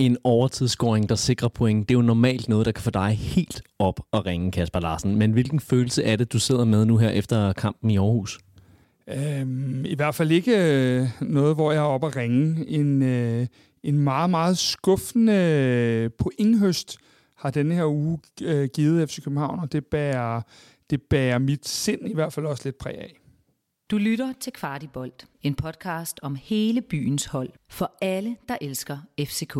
[0.00, 3.62] En overtidsscoring, der sikrer point, det er jo normalt noget, der kan få dig helt
[3.78, 5.16] op og ringe, Kasper Larsen.
[5.16, 8.38] Men hvilken følelse er det, du sidder med nu her efter kampen i Aarhus?
[9.08, 12.68] Øhm, I hvert fald ikke øh, noget, hvor jeg er oppe at ringe.
[12.68, 13.46] En, øh,
[13.82, 16.98] en meget, meget skuffende øh, pointhøst
[17.36, 20.40] har denne her uge øh, givet FC København, og det bærer,
[20.90, 23.19] det bærer mit sind i hvert fald også lidt præg af.
[23.90, 29.56] Du lytter til Kvartibolt, en podcast om hele byens hold, for alle, der elsker FCK.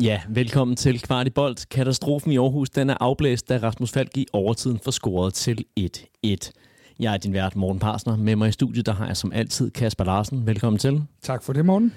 [0.00, 1.68] Ja, velkommen til Kvartibolt.
[1.68, 6.61] Katastrofen i Aarhus den er afblæst, da Rasmus Falk i overtiden får scoret til 1-1.
[7.00, 8.16] Jeg er din vært, Morten Parsner.
[8.16, 10.46] Med mig i studiet, der har jeg som altid Kasper Larsen.
[10.46, 11.02] Velkommen til.
[11.22, 11.92] Tak for det, Morten.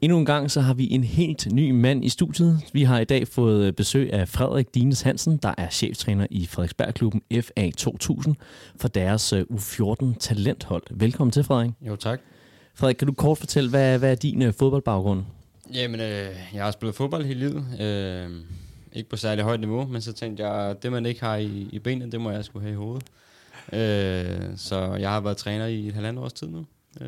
[0.00, 2.60] Endnu en gang så har vi en helt ny mand i studiet.
[2.72, 7.22] Vi har i dag fået besøg af Frederik Dines Hansen, der er cheftræner i Frederiksbergklubben
[7.42, 8.36] FA 2000
[8.76, 10.82] for deres øh, U14 talenthold.
[10.90, 11.70] Velkommen til, Frederik.
[11.82, 12.20] Jo, tak.
[12.74, 15.22] Frederik, kan du kort fortælle, hvad, hvad er din øh, fodboldbaggrund?
[15.74, 17.64] Jamen, øh, jeg har spillet fodbold hele livet.
[17.80, 18.30] Øh,
[18.92, 21.78] ikke på særlig højt niveau, men så tænkte jeg, det man ikke har i, i
[21.78, 23.04] benene, det må jeg skulle have i hovedet.
[23.72, 26.64] Øh, så jeg har været træner i et halvandet års tid nu.
[27.00, 27.06] Øh,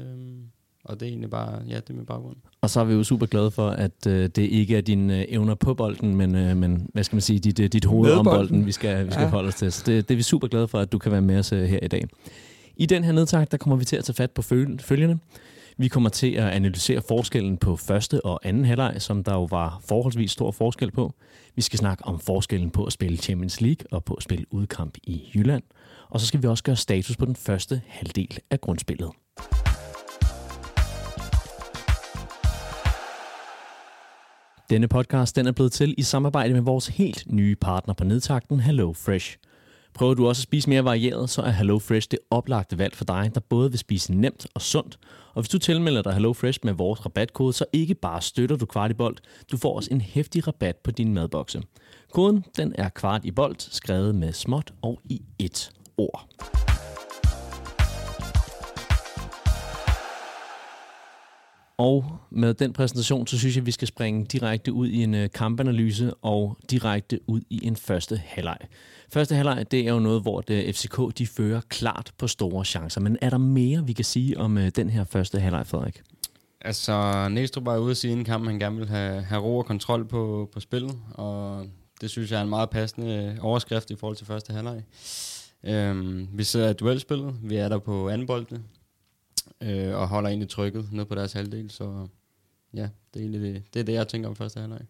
[0.85, 2.37] og det er egentlig bare, ja, det er min baggrund.
[2.61, 5.25] Og så er vi jo super glade for, at øh, det ikke er dine øh,
[5.29, 8.25] evner på bolden, men, øh, men hvad skal man sige, dit, øh, dit hoved om
[8.25, 8.67] bolden.
[8.67, 9.27] vi skal, vi skal Ja.
[9.27, 9.31] ja.
[9.31, 9.73] holde os til.
[9.73, 11.63] Så det, det er vi super glade for, at du kan være med os øh,
[11.65, 12.05] her i dag.
[12.77, 15.19] I den her nedtag, der kommer vi til at tage fat på føl- følgende.
[15.77, 19.81] Vi kommer til at analysere forskellen på første og anden halvleg, som der jo var
[19.89, 21.13] forholdsvis stor forskel på.
[21.57, 24.97] Vi skal snakke om forskellen på at spille Champions League og på at spille udkamp
[25.03, 25.63] i Jylland.
[26.13, 29.11] Og så skal vi også gøre status på den første halvdel af grundspillet.
[34.71, 38.61] Denne podcast den er blevet til i samarbejde med vores helt nye partner på nedtakten,
[38.61, 39.37] Hello Fresh.
[39.95, 43.05] Prøver du også at spise mere varieret, så er Hello Fresh det oplagte valg for
[43.05, 44.99] dig, der både vil spise nemt og sundt.
[45.35, 48.67] Og hvis du tilmelder dig Hello Fresh med vores rabatkode, så ikke bare støtter du
[48.67, 49.21] Kvartibolt,
[49.53, 51.63] du får også en hæftig rabat på din madbokse.
[52.13, 55.73] Koden den er kvart i bold, skrevet med småt og i et
[56.03, 56.29] ord.
[61.83, 65.15] Og med den præsentation, så synes jeg, at vi skal springe direkte ud i en
[65.15, 68.59] øh, kampanalyse og direkte ud i en første halvleg.
[69.13, 72.65] Første halvleg, det er jo noget, hvor øh, det FCK de fører klart på store
[72.65, 73.01] chancer.
[73.01, 76.03] Men er der mere, vi kan sige om øh, den her første halvleg, Frederik?
[76.61, 79.67] Altså, Næstrup var ude at sige inden kampen, han gerne vil have, have ro og
[79.67, 81.67] kontrol på, på spillet, og
[82.01, 84.83] det synes jeg er en meget passende overskrift i forhold til første halvleg.
[85.65, 88.63] Øhm, vi sidder i duelspillet, vi er der på anden boldene,
[89.63, 92.07] øh, og holder egentlig trykket ned på deres halvdel, så
[92.75, 94.81] ja, det er egentlig det, det, er det jeg tænker om første halvleg.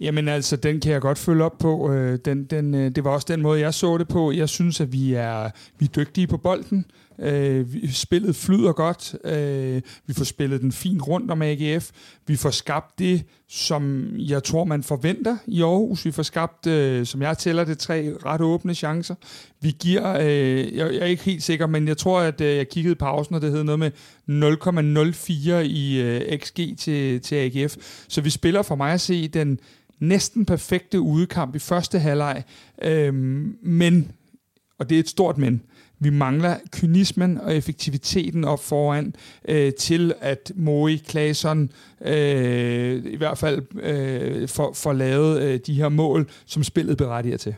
[0.00, 1.92] Jamen altså, den kan jeg godt følge op på.
[1.92, 4.32] Øh, Den, den, øh, det var også den måde, jeg så det på.
[4.32, 6.86] Jeg synes, at vi er, vi er dygtige på bolden.
[7.18, 9.14] Øh, vi- Spillet flyder godt.
[9.24, 11.90] Øh, Vi får spillet den fint rundt om AGF.
[12.26, 16.04] Vi får skabt det, som jeg tror, man forventer i Aarhus.
[16.04, 19.14] Vi får skabt, øh, som jeg tæller det, tre ret åbne chancer.
[19.60, 22.68] Vi giver, øh, jeg jeg er ikke helt sikker, men jeg tror, at øh, jeg
[22.68, 23.90] kiggede i pausen, og det hed noget med
[24.26, 27.76] 0,04 i øh, XG til, til AGF.
[28.08, 29.58] Så vi spiller for mig at se den
[30.00, 32.42] næsten perfekte udekamp i første halvleg.
[32.82, 33.14] Øh,
[33.62, 34.12] men,
[34.78, 35.62] og det er et stort men,
[35.98, 39.14] vi mangler kynismen og effektiviteten op foran
[39.48, 41.70] øh, til, at Moe Claesson
[42.04, 47.36] øh, i hvert fald øh, får, får lavet øh, de her mål, som spillet berettiger
[47.36, 47.54] til.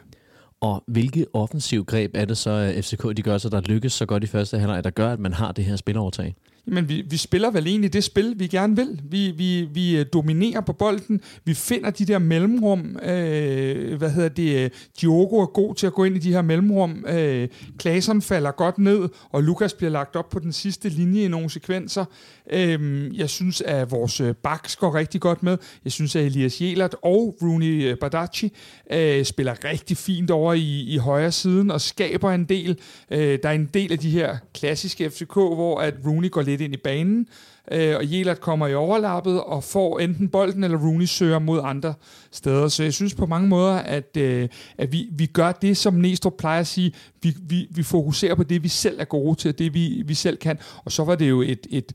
[0.61, 3.93] Og hvilke offensiv greb er det så, øh, at FCK de gør så, der lykkes
[3.93, 6.35] så godt i første halvleg, der gør, at man har det her spilovertag?
[6.69, 9.01] Men vi, vi spiller vel egentlig det spil, vi gerne vil.
[9.05, 11.21] Vi, vi, vi øh, dominerer på bolden.
[11.45, 12.97] Vi finder de der mellemrum.
[13.03, 14.65] Øh, hvad hedder det?
[14.65, 14.71] Øh,
[15.01, 17.05] Diogo er god til at gå ind i de her mellemrum.
[17.09, 21.29] Øh, Klaseren falder godt ned, og Lukas bliver lagt op på den sidste linje i
[21.29, 22.05] nogle sekvenser.
[22.53, 25.59] Øh, jeg synes, at vores øh, backs går rigtig godt med.
[25.85, 28.53] Jeg synes, at Elias Jelert og Rooney øh, Badaci
[28.93, 32.79] øh, spiller rigtig fint over i, i højre siden og skaber en del.
[33.11, 36.58] Øh, der er en del af de her klassiske FCK, hvor at Rooney går lidt
[36.61, 37.27] ind i banen,
[37.73, 41.95] øh, og Jelert kommer i overlappet og får enten bolden eller Rooney søger mod andre
[42.31, 42.69] steder.
[42.69, 46.35] Så jeg synes på mange måder, at, øh, at vi, vi gør det, som Næstrup
[46.39, 46.93] plejer at sige.
[47.23, 50.37] Vi, vi, vi fokuserer på det, vi selv er gode til, det vi, vi selv
[50.37, 50.59] kan.
[50.85, 51.93] Og så var det jo et, et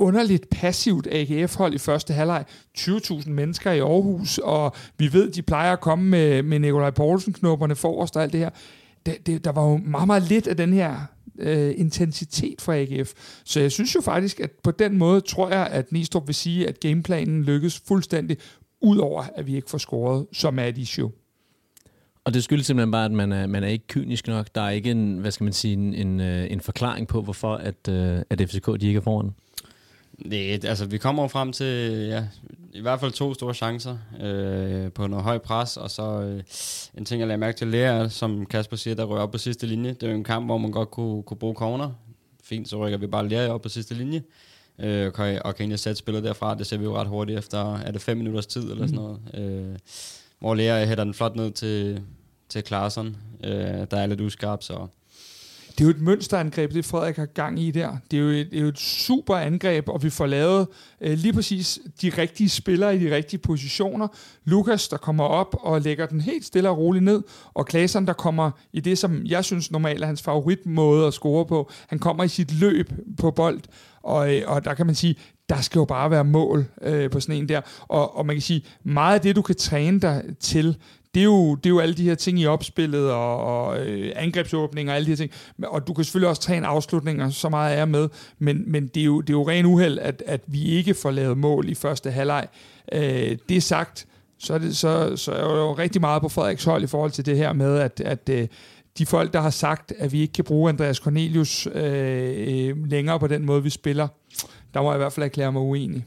[0.00, 2.44] underligt passivt AGF-hold i første halvleg.
[2.78, 7.74] 20.000 mennesker i Aarhus, og vi ved, de plejer at komme med, med Nikolaj Poulsen-knopperne
[7.74, 8.50] forrest og alt det her.
[9.06, 10.96] Det, det, der var jo meget, meget lidt af den her
[11.40, 13.12] øh, intensitet fra AGF.
[13.44, 16.68] Så jeg synes jo faktisk, at på den måde tror jeg, at Næstrup vil sige,
[16.68, 18.36] at gameplanen lykkes fuldstændig,
[18.80, 21.10] udover at vi ikke får scoret, som er et issue.
[22.24, 24.54] Og det skyldes simpelthen bare, at man er, man er ikke kynisk nok.
[24.54, 27.54] Der er ikke en, hvad skal man sige, en, en, øh, en forklaring på, hvorfor
[27.54, 29.30] at, øh, at FCK de ikke er foran.
[30.24, 32.24] Det, altså, vi kommer frem til ja,
[32.72, 36.42] i hvert fald to store chancer øh, på noget høj pres, og så øh,
[36.98, 39.66] en ting, jeg lagde mærke til lære, som Kasper siger, der rører op på sidste
[39.66, 39.90] linje.
[39.92, 41.90] Det er jo en kamp, hvor man godt kunne, kunne bruge corner.
[42.44, 44.22] Fint, så rykker vi bare lære op på sidste linje,
[44.78, 46.54] øh, og, kan, og kan egentlig sætte spillet derfra.
[46.54, 49.20] Det ser vi jo ret hurtigt efter, er det fem minutters tid eller sådan noget.
[49.34, 49.78] Øh,
[50.38, 52.02] hvor lære hætter den flot ned til,
[52.48, 53.50] til Klaarsson, øh,
[53.90, 54.86] der er lidt uskarp, så
[55.80, 57.96] det er jo et mønsterangreb, det Frederik har gang i der.
[58.10, 60.66] Det er jo et, det er jo et super angreb, og vi får lavet
[61.00, 64.08] øh, lige præcis de rigtige spillere i de rigtige positioner.
[64.44, 67.22] Lukas, der kommer op og lægger den helt stille og roligt ned,
[67.54, 71.46] og Klaseren, der kommer i det, som jeg synes normalt er hans favoritmåde at score
[71.46, 71.70] på.
[71.88, 73.60] Han kommer i sit løb på bold,
[74.02, 75.16] og, øh, og der kan man sige,
[75.48, 77.60] der skal jo bare være mål øh, på sådan en der.
[77.88, 80.76] Og, og man kan sige, meget af det, du kan træne dig til,
[81.14, 84.12] det er, jo, det er jo alle de her ting i opspillet og, og øh,
[84.16, 85.32] angrebsåbninger og alle de her ting.
[85.64, 88.08] Og du kan selvfølgelig også træne afslutninger, så meget er med,
[88.38, 91.10] men, men det, er jo, det er jo ren uheld, at, at vi ikke får
[91.10, 92.48] lavet mål i første halvleg.
[92.92, 94.06] Øh, det sagt,
[94.38, 97.10] så er, det, så, så er jeg jo rigtig meget på Frederiks hold i forhold
[97.10, 98.48] til det her med, at, at øh,
[98.98, 103.20] de folk, der har sagt, at vi ikke kan bruge Andreas Cornelius øh, øh, længere
[103.20, 104.08] på den måde, vi spiller,
[104.74, 106.04] der må jeg i hvert fald erklære mig uenig.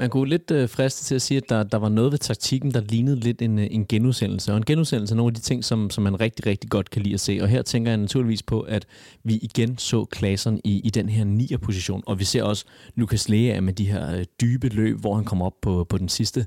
[0.00, 2.74] Man kunne lidt øh, friste til at sige, at der, der var noget ved taktikken,
[2.74, 4.52] der lignede lidt en, øh, en genudsendelse.
[4.52, 7.02] Og en genudsendelse er nogle af de ting, som, som man rigtig, rigtig godt kan
[7.02, 7.38] lide at se.
[7.42, 8.86] Og her tænker jeg naturligvis på, at
[9.24, 12.02] vi igen så klasserne i, i den her nier position.
[12.06, 12.64] Og vi ser også
[12.94, 16.08] Lukas Lea med de her øh, dybe løb, hvor han kommer op på, på den,
[16.08, 16.46] sidste,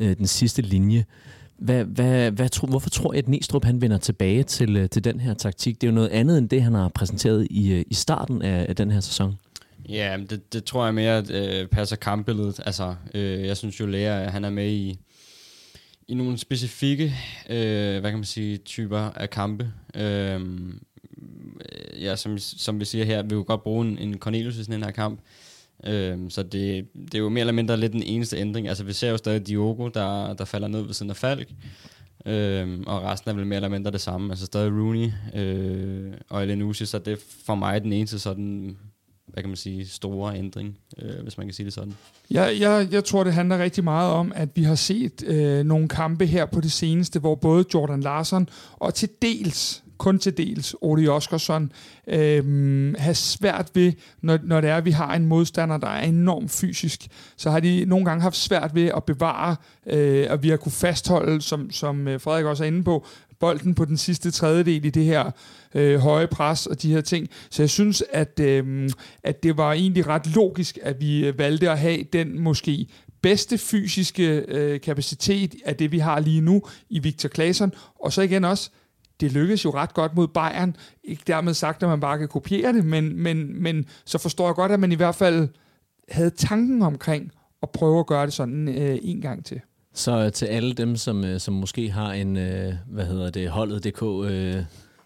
[0.00, 1.04] øh, den sidste linje.
[1.58, 5.04] Hvad, hvad, hvad tro, hvorfor tror jeg, at Næstrup han vender tilbage til, øh, til
[5.04, 5.80] den her taktik?
[5.80, 8.66] Det er jo noget andet end det, han har præsenteret i, øh, i starten af,
[8.68, 9.34] af den her sæson.
[9.88, 12.60] Ja, det, det tror jeg mere øh, passer kampbilledet.
[12.66, 14.98] Altså, øh, jeg synes jo, Lea, han er med i,
[16.08, 17.14] i nogle specifikke,
[17.50, 19.72] øh, hvad kan man sige, typer af kampe.
[19.94, 20.80] Øhm,
[21.72, 24.64] øh, ja, som, som vi siger her, vi kunne godt bruge en, en Cornelius i
[24.64, 25.20] sådan en her kamp.
[25.84, 28.68] Øh, så det, det er jo mere eller mindre lidt den eneste ændring.
[28.68, 31.48] Altså, vi ser jo stadig Diogo, der, der falder ned ved siden af Falk.
[32.26, 34.32] Øhm, og resten er vel mere eller mindre det samme.
[34.32, 38.76] Altså stadig Rooney øh, og Elenusi, så det er for mig den eneste sådan
[39.26, 41.94] hvad kan man sige, store ændring, øh, hvis man kan sige det sådan.
[42.30, 45.88] Jeg, jeg, jeg tror, det handler rigtig meget om, at vi har set øh, nogle
[45.88, 50.74] kampe her på det seneste, hvor både Jordan Larsen og til dels kun til dels
[50.80, 51.72] Odi Oskarsson,
[52.06, 56.02] øh, har svært ved, når, når det er, at vi har en modstander, der er
[56.02, 60.48] enormt fysisk, så har de nogle gange haft svært ved at bevare, øh, og vi
[60.48, 63.06] har kunne fastholde, som, som øh, Frederik også er inde på,
[63.42, 65.30] bolden på den sidste tredjedel i det her
[65.74, 67.28] øh, høje pres og de her ting.
[67.50, 68.90] Så jeg synes, at, øh,
[69.22, 72.86] at det var egentlig ret logisk, at vi øh, valgte at have den måske
[73.22, 77.72] bedste fysiske øh, kapacitet af det, vi har lige nu i Victor Claesson.
[78.00, 78.70] Og så igen også,
[79.20, 80.76] det lykkedes jo ret godt mod Bayern.
[81.04, 84.54] Ikke dermed sagt, at man bare kan kopiere det, men, men, men så forstår jeg
[84.54, 85.48] godt, at man i hvert fald
[86.08, 87.30] havde tanken omkring
[87.62, 89.60] at prøve at gøre det sådan øh, en gang til.
[89.94, 94.02] Så til alle dem, som, øh, som måske har en, øh, hvad hedder det, holdet.dk
[94.30, 94.62] øh,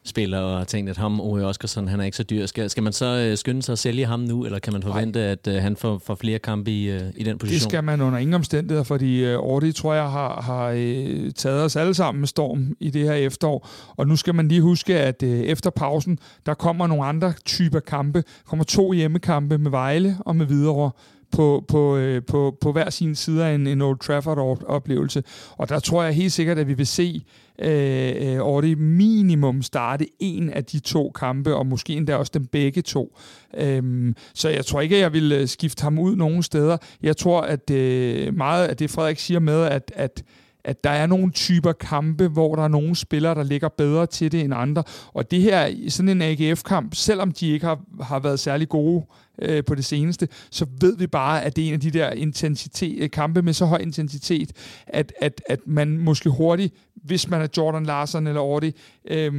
[0.08, 2.46] spiller og tænkt, at ham, Ove Oskarsson, han er ikke så dyr.
[2.46, 5.18] Skal, skal man så øh, skynde sig at sælge ham nu, eller kan man forvente,
[5.18, 5.28] Nej.
[5.28, 7.54] at øh, han får, får flere kampe i, øh, i den position?
[7.54, 11.64] Det skal man under ingen omstændigheder, fordi øh, Ordi, tror jeg, har, har øh, taget
[11.64, 13.68] os alle sammen med storm i det her efterår.
[13.96, 17.80] Og nu skal man lige huske, at øh, efter pausen, der kommer nogle andre typer
[17.80, 18.18] kampe.
[18.18, 20.90] Der kommer to hjemmekampe med Vejle og med Hvidovre
[21.32, 25.22] på, på, øh, på, på hver sin side af en, en Old Trafford-oplevelse.
[25.56, 27.24] Og der tror jeg helt sikkert, at vi vil se
[27.58, 32.32] øh, øh, over det minimum starte en af de to kampe, og måske endda også
[32.34, 33.18] dem begge to.
[33.56, 36.76] Øhm, så jeg tror ikke, at jeg vil øh, skifte ham ud nogen steder.
[37.02, 40.22] Jeg tror, at øh, meget af det, Frederik siger med, at, at
[40.66, 44.32] at der er nogle typer kampe, hvor der er nogle spillere, der ligger bedre til
[44.32, 44.82] det end andre.
[45.14, 49.06] Og det her, sådan en AGF-kamp, selvom de ikke har, har været særlig gode
[49.42, 52.10] øh, på det seneste, så ved vi bare, at det er en af de der
[52.10, 54.52] intensitet, øh, kampe med så høj intensitet,
[54.86, 58.72] at, at, at man måske hurtigt, hvis man er Jordan Larsen eller Ordi,
[59.10, 59.32] øh,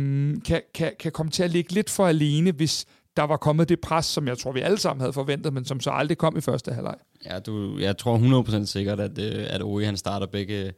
[0.45, 2.85] kan, kan, kan komme til at ligge lidt for alene, hvis
[3.17, 5.79] der var kommet det pres, som jeg tror, vi alle sammen havde forventet, men som
[5.79, 6.95] så aldrig kom i første halvleg.
[7.25, 10.73] Ja, du, jeg tror 100% sikkert, at, øh, at OE han starter begge,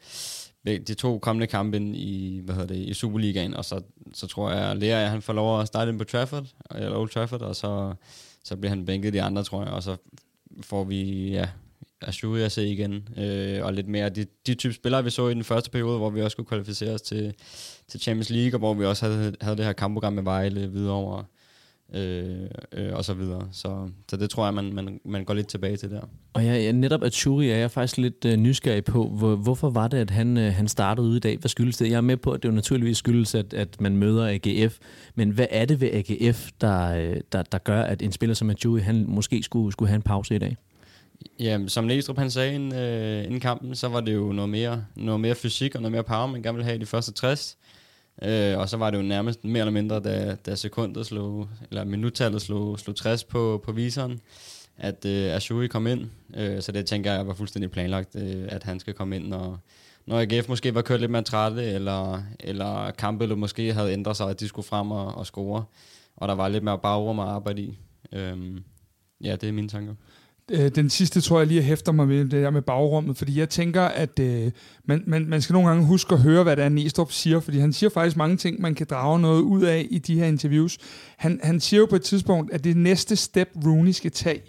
[0.64, 3.82] begge de to kommende kampe i, hvad hedder det, i Superligaen, og så,
[4.14, 7.10] så tror jeg, at Lea han får lov at starte ind på Trafford, eller Old
[7.10, 7.94] Trafford, og så,
[8.44, 9.96] så bliver han bænket de andre, tror jeg, og så
[10.62, 11.50] får vi, ja,
[12.02, 15.34] Ashuri at se igen, øh, og lidt mere de, de type spillere, vi så i
[15.34, 17.34] den første periode, hvor vi også kunne kvalificere os til,
[17.88, 20.94] til Champions League, og hvor vi også havde, havde det her kampprogram med Vejle videre
[20.94, 21.24] over
[21.94, 23.48] øh, øh, og så videre.
[23.52, 26.02] Så, så det tror jeg, man, man, man går lidt tilbage til der.
[26.34, 29.70] Og jeg, jeg, netop at Shuri er jeg faktisk lidt øh, nysgerrig på, hvor, hvorfor
[29.70, 31.38] var det, at han, øh, han startede ude i dag?
[31.38, 31.90] Hvad skyldes det?
[31.90, 34.78] Jeg er med på, at det jo naturligvis skyldes, at, at man møder AGF,
[35.16, 38.50] men hvad er det ved AGF, der, øh, der, der gør, at en spiller som
[38.50, 40.58] Ajuri, han måske skulle, skulle have en pause i dag?
[41.40, 44.86] Ja, som Næstrup han sagde inden, øh, inden kampen, så var det jo noget mere,
[44.96, 47.58] noget mere fysik og noget mere power, man gerne ville have i de første 60.
[48.22, 51.84] Øh, og så var det jo nærmest mere eller mindre, da, da sekundet slog, eller
[51.84, 54.20] minuttallet slog, slog 60 på, på viseren,
[54.78, 56.10] at øh, Ashuri kom ind.
[56.36, 59.60] Øh, så det tænker jeg var fuldstændig planlagt, øh, at han skal komme ind, når,
[60.06, 64.30] når AGF måske var kørt lidt mere trætte, eller, eller kampet måske havde ændret sig,
[64.30, 65.64] at de skulle frem og, og score,
[66.18, 67.78] og der var lidt mere bagrum at arbejde i.
[68.12, 68.62] Øh,
[69.24, 69.96] ja, det er mine tanker.
[70.52, 73.40] Øh, den sidste tror jeg lige, jeg hæfter mig med det der med bagrummet, fordi
[73.40, 74.52] jeg tænker, at øh,
[74.86, 77.60] man, man, man skal nogle gange huske at høre, hvad det er, Næstrup siger, fordi
[77.60, 80.78] han siger faktisk mange ting, man kan drage noget ud af i de her interviews.
[81.18, 84.42] Han, han siger jo på et tidspunkt, at det næste step, Rooney skal tage,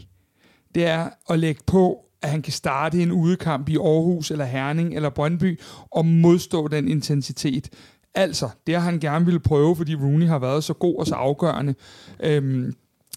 [0.74, 4.94] det er at lægge på, at han kan starte en udekamp i Aarhus eller Herning
[4.94, 7.68] eller Brøndby og modstå den intensitet.
[8.14, 11.14] Altså, det har han gerne ville prøve, fordi Rooney har været så god og så
[11.14, 11.74] afgørende.
[12.22, 12.74] Øhm,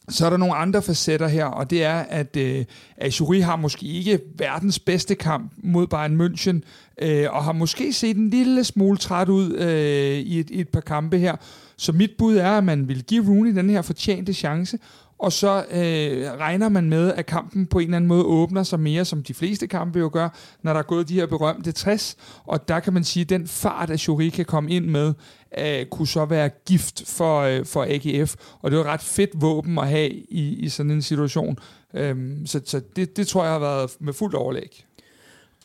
[0.10, 2.65] så er der nogle andre facetter her, og det er, at øh,
[2.98, 6.62] Ajuri har måske ikke verdens bedste kamp mod Bayern München,
[7.01, 10.69] øh, og har måske set en lille smule træt ud øh, i, et, i et
[10.69, 11.36] par kampe her.
[11.77, 14.77] Så mit bud er, at man vil give Rooney den her fortjente chance,
[15.24, 18.80] og så øh, regner man med, at kampen på en eller anden måde åbner sig
[18.80, 20.30] mere, som de fleste kampe jo gør,
[20.62, 22.15] når der er gået de her berømte 60,
[22.46, 25.13] og der kan man sige, at den fart, at Jury kan komme ind med,
[25.58, 29.30] øh, kunne så være gift for, øh, for AGF, og det var et ret fedt
[29.42, 31.58] våben at have i, i sådan en situation.
[31.94, 34.86] Øhm, så så det, det tror jeg har været med fuldt overlæg.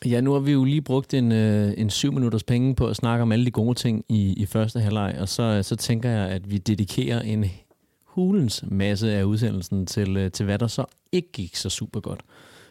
[0.05, 2.95] Ja, nu har vi jo lige brugt en, øh, en syv minutters penge på at
[2.95, 6.29] snakke om alle de gode ting i, i første halvleg, og så, så tænker jeg,
[6.29, 7.45] at vi dedikerer en
[8.19, 12.21] hulens masse af udsendelsen til, øh, til hvad der så ikke gik så super godt.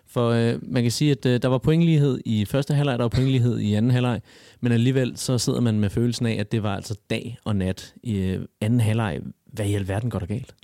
[0.06, 3.08] For øh, man kan sige, at øh, der var pointlighed i første halvleg, der var
[3.08, 4.20] pointlighed i anden halvleg,
[4.60, 7.94] men alligevel så sidder man med følelsen af, at det var altså dag og nat
[8.02, 9.20] i øh, anden halvleg.
[9.46, 10.54] Hvad i alverden går der galt?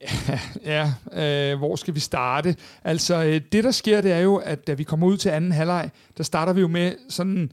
[0.64, 2.56] Ja, øh, hvor skal vi starte?
[2.84, 5.52] Altså, øh, det der sker, det er jo, at da vi kommer ud til anden
[5.52, 7.52] halvleg, der starter vi jo med sådan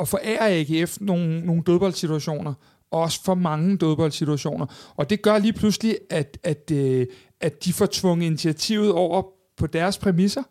[0.00, 2.54] at forære AGF nogle, nogle dødboldsituationer,
[2.90, 4.66] også for mange dødboldsituationer.
[4.96, 7.06] Og det gør lige pludselig, at, at, øh,
[7.40, 9.22] at de får tvunget initiativet over
[9.56, 10.42] på deres præmisser,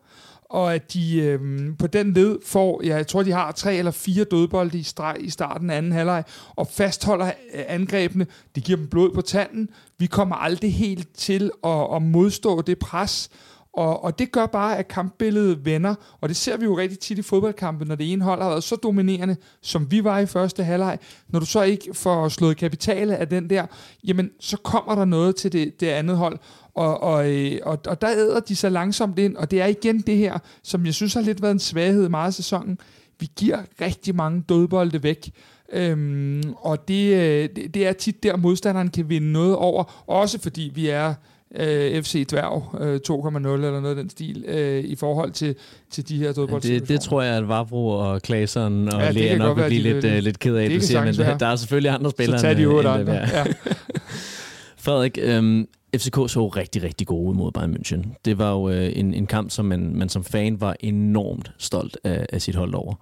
[0.49, 1.39] og at de øh,
[1.79, 5.15] på den led får, ja, jeg tror, de har tre eller fire dødbolde i streg
[5.19, 6.23] i starten af anden halvleg,
[6.55, 8.27] og fastholder øh, angrebene.
[8.55, 9.69] Det giver dem blod på tanden.
[9.97, 13.29] Vi kommer aldrig helt til at, at modstå det pres,
[13.77, 17.17] og, og det gør bare, at kampbilledet vender, og det ser vi jo rigtig tit
[17.17, 20.63] i fodboldkampe, når det ene hold har været så dominerende, som vi var i første
[20.63, 20.99] halvleg.
[21.27, 23.65] Når du så ikke får slået kapitale af den der,
[24.03, 26.39] jamen så kommer der noget til det, det andet hold,
[26.75, 29.99] og, og, øh, og, og der æder de så langsomt ind, og det er igen
[29.99, 32.79] det her, som jeg synes har lidt været en svaghed meget af sæsonen.
[33.19, 35.31] Vi giver rigtig mange dødbolde væk,
[35.73, 40.39] øhm, og det, øh, det, det er tit der, modstanderen kan vinde noget over, også
[40.39, 41.13] fordi vi er
[41.55, 45.55] øh, FC Dværg øh, 2.0 eller noget af den stil øh, i forhold til,
[45.91, 46.79] til de her dødboldsituationer.
[46.79, 50.05] Det, det tror jeg, at Vavro og Klaseren og ja, Lea nok vil blive lidt,
[50.05, 51.37] uh, lidt ked af, det, du siger, men være.
[51.37, 52.39] der er selvfølgelig andre spillere.
[52.39, 53.13] Så tag de otte andre.
[53.13, 53.43] Ja.
[54.85, 58.21] Frederik, øhm, FCK så rigtig, rigtig gode ud mod Bayern München.
[58.25, 61.97] Det var jo øh, en, en kamp, som man, man som fan var enormt stolt
[62.03, 62.95] af, af sit hold over.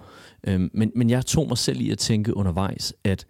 [0.47, 3.25] Øhm, men, men jeg tog mig selv i at tænke undervejs, at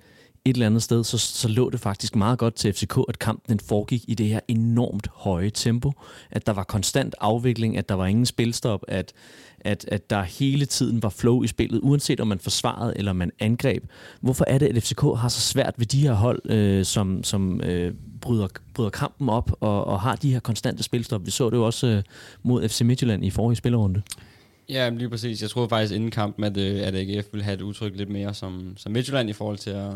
[0.45, 3.49] et eller andet sted, så, så lå det faktisk meget godt til FCK, at kampen
[3.49, 5.91] den foregik i det her enormt høje tempo.
[6.31, 9.13] At der var konstant afvikling, at der var ingen spilstop, at,
[9.59, 13.31] at, at der hele tiden var flow i spillet, uanset om man forsvarede eller man
[13.39, 13.83] angreb.
[14.21, 17.61] Hvorfor er det, at FCK har så svært ved de her hold, øh, som, som
[17.61, 21.25] øh, bryder, bryder kampen op og, og har de her konstante spilstop?
[21.25, 22.03] Vi så det jo også øh,
[22.43, 24.01] mod FC Midtjylland i forrige spillerunde.
[24.69, 25.41] Ja, lige præcis.
[25.41, 28.33] Jeg troede faktisk inden kampen, at, øh, at AGF ville have et udtryk lidt mere
[28.33, 29.93] som, som Midtjylland i forhold til at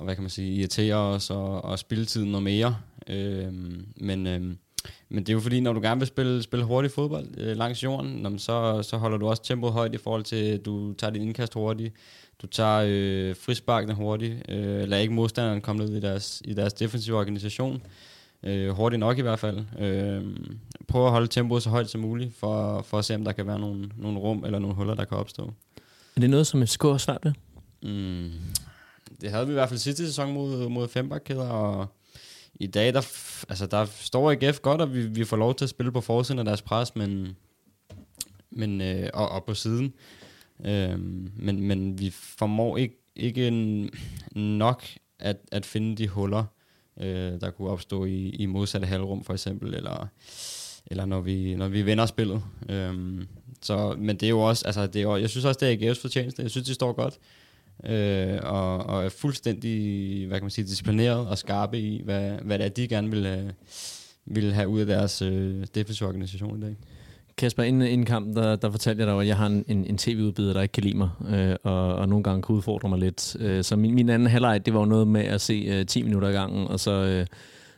[0.00, 2.76] og hvad kan man sige, irritere os og, og spille tiden noget mere.
[3.06, 4.58] Øhm, men, øhm,
[5.08, 7.84] men det er jo fordi, når du gerne vil spille, spille hurtigt fodbold øh, langs
[7.84, 11.22] jorden, så, så holder du også tempoet højt i forhold til, at du tager din
[11.22, 11.94] indkast hurtigt,
[12.42, 16.72] du tager øh, frisparkene hurtigt, øh, lader ikke modstanderen komme ned i deres, i deres
[16.72, 17.82] defensive organisation,
[18.42, 19.64] øh, hurtigt nok i hvert fald.
[19.78, 20.36] Øh,
[20.88, 23.46] prøv at holde tempoet så højt som muligt, for, for at se, om der kan
[23.46, 25.52] være nogle, nogle rum eller nogle huller, der kan opstå.
[26.16, 27.32] Er det noget, som FCK har svært ved?
[27.82, 28.30] Mm,
[29.20, 31.86] det havde vi i hvert fald sidste sæson mod, mod fembakkæder, og
[32.54, 33.00] i dag, der,
[33.48, 36.38] altså, der står AGF godt, og vi, vi får lov til at spille på forsiden
[36.38, 37.36] af deres pres, men,
[38.50, 39.94] men, øh, og, og på siden.
[40.64, 40.98] Øh,
[41.36, 43.90] men, men vi formår ikke, ikke en,
[44.34, 44.84] nok
[45.18, 46.44] at, at finde de huller,
[47.00, 50.08] øh, der kunne opstå i, i modsatte halvrum for eksempel, eller,
[50.86, 52.42] eller når, vi, når vi vender spillet.
[52.68, 53.28] Øhm,
[53.62, 55.92] så, men det er jo også, altså det er jo, jeg synes også, det er
[55.92, 56.42] AGF's fortjeneste.
[56.42, 57.18] Jeg synes, de står godt.
[57.84, 62.58] Øh, og, og er fuldstændig, hvad kan man sige, disciplineret og skarpe i, hvad, hvad
[62.58, 63.50] det er, de gerne vil, øh,
[64.24, 66.76] vil have ud af deres øh, defensive organisation i dag.
[67.40, 69.98] Kasper, inden, inden kampen, der, der fortalte jeg dig, at jeg har en, en, en
[69.98, 73.36] tv-udbyder, der ikke kan lide mig, øh, og, og nogle gange kan udfordre mig lidt.
[73.40, 76.02] Øh, så min, min anden halvleg, det var jo noget med at se øh, 10
[76.02, 76.90] minutter i gangen, og så...
[76.92, 77.26] Øh,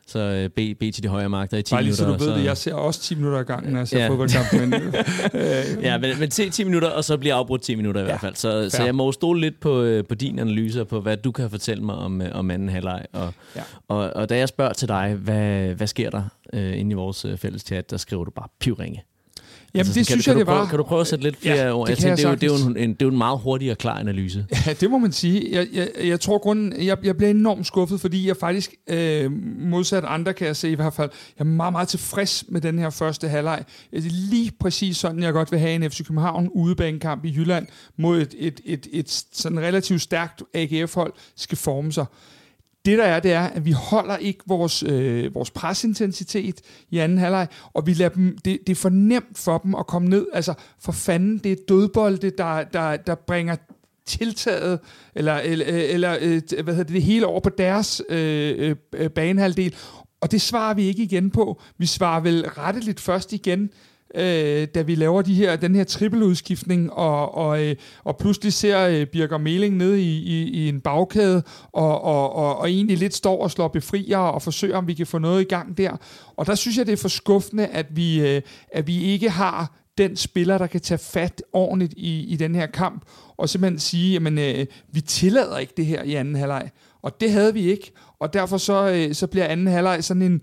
[0.06, 2.18] så øh, B, B til de højre magter i 10 Bare lige minutter.
[2.18, 3.98] så du ved så, det, jeg ser også 10 minutter i gangen, når jeg ser
[3.98, 4.08] Ja.
[4.08, 4.52] fodboldkamp.
[4.52, 4.92] Men, øh,
[5.82, 8.20] Ja, men, men se 10 minutter, og så bliver afbrudt 10 minutter i Ja, hvert
[8.20, 8.34] fald.
[8.34, 11.32] Så, så jeg må stole lidt på, øh, på din analyse og på, hvad du
[11.32, 13.04] kan fortælle mig om, øh, om anden halvleg.
[13.12, 13.62] Og, Ja.
[13.88, 17.26] og, og da jeg spørger til dig, hvad, hvad sker der øh, inde i vores
[17.36, 19.02] fælles chat, der skriver du bare pivringe.
[19.74, 20.66] Jamen, Altså, det kan, synes kan jeg, det prøve, var.
[20.66, 21.86] Kan du prøve at sætte lidt flere Ja, ord?
[21.86, 23.10] det Jeg kan tænker, jeg det, er jo, det, er en, en, det er jo
[23.10, 24.46] en meget hurtig og klar analyse.
[24.66, 25.48] Ja, det må man sige.
[25.52, 30.04] Jeg, jeg, jeg tror grunden, jeg, jeg bliver enormt skuffet, fordi jeg faktisk, øh, modsat
[30.04, 32.90] andre kan jeg se i hvert fald, jeg er meget, meget tilfreds med den her
[32.90, 33.64] første halvleg.
[33.90, 37.66] Det er lige præcis sådan, jeg godt vil have en FC København udebanekamp i Jylland
[37.96, 42.04] mod et, et, et, et sådan relativt stærkt AGF-hold skal forme sig.
[42.84, 46.60] Det der er, det er, at vi holder ikke vores, øh, vores presintensitet
[46.90, 49.86] i anden halvleg, og vi lader dem, det, det er for nemt for dem at
[49.86, 50.26] komme ned.
[50.32, 53.56] Altså, for fanden, det er dødbolde, der, der, der bringer
[54.06, 54.80] tiltaget,
[55.14, 56.18] eller, eller, øh, eller
[56.62, 59.74] hvad hedder det, det hele over på deres øh, øh, banehalvdel.
[60.20, 61.60] Og det svarer vi ikke igen på.
[61.78, 63.70] Vi svarer vel retteligt først igen,
[64.14, 68.86] øh, da vi laver de her, den her trippeludskiftning, og, og, øh, og pludselig ser
[68.86, 71.42] øh, Birger Meling nede i, i, i en bagkæde,
[71.72, 75.06] og, og, og, og egentlig lidt står og slår befrier, og forsøger, om vi kan
[75.06, 75.96] få noget i gang der.
[76.36, 78.42] Og der synes jeg, det er for skuffende, at vi, øh,
[78.72, 82.66] at vi ikke har den spiller, der kan tage fat ordentligt i, i den her
[82.66, 83.04] kamp,
[83.36, 86.70] og simpelthen sige, jamen, øh, vi tillader ikke det her i anden halvleg.
[87.02, 90.42] Og det havde vi ikke, og derfor så, øh, så bliver anden halvleg sådan en,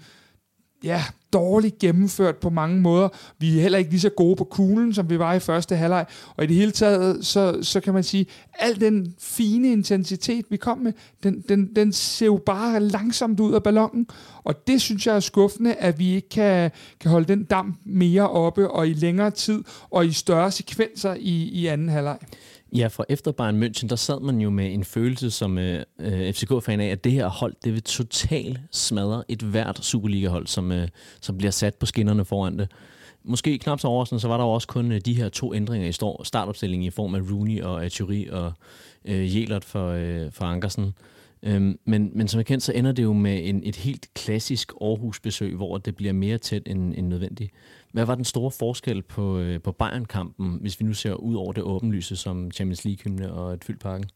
[0.83, 3.09] ja, dårligt gennemført på mange måder.
[3.39, 6.05] Vi er heller ikke lige så gode på kuglen, som vi var i første halvleg.
[6.36, 8.25] Og i det hele taget, så, så kan man sige,
[8.59, 10.93] al den fine intensitet, vi kom med,
[11.24, 14.08] den, den, den ser jo bare langsomt ud af ballonen.
[14.43, 18.30] Og det synes jeg er skuffende, at vi ikke kan, kan holde den damp mere
[18.30, 22.17] oppe, og i længere tid, og i større sekvenser i, i anden halvleg.
[22.75, 26.34] Ja, for efter Bayern München, der sad man jo med en følelse som øh, øh
[26.34, 30.88] FCK-fan af, at det her hold, det vil totalt smadre et hvert Superliga-hold, som, øh,
[31.21, 32.71] som bliver sat på skinnerne foran det.
[33.23, 35.88] Måske knap så overraskende, så var der jo også kun øh, de her to ændringer
[35.88, 38.53] i stor- startopstillingen i form af Rooney og Thury og
[39.05, 40.93] øh, Jelert for, øh, for Ankersen.
[41.43, 44.71] Øhm, men, men som jeg kendt, så ender det jo med en, et helt klassisk
[44.82, 47.51] Aarhus-besøg, hvor det bliver mere tæt end, end nødvendigt.
[47.93, 51.54] Hvad var den store forskel på, øh, på Bayern-kampen, hvis vi nu ser ud over
[51.54, 54.10] det åbenlyse som Champions League-hymne og et fyldt parken?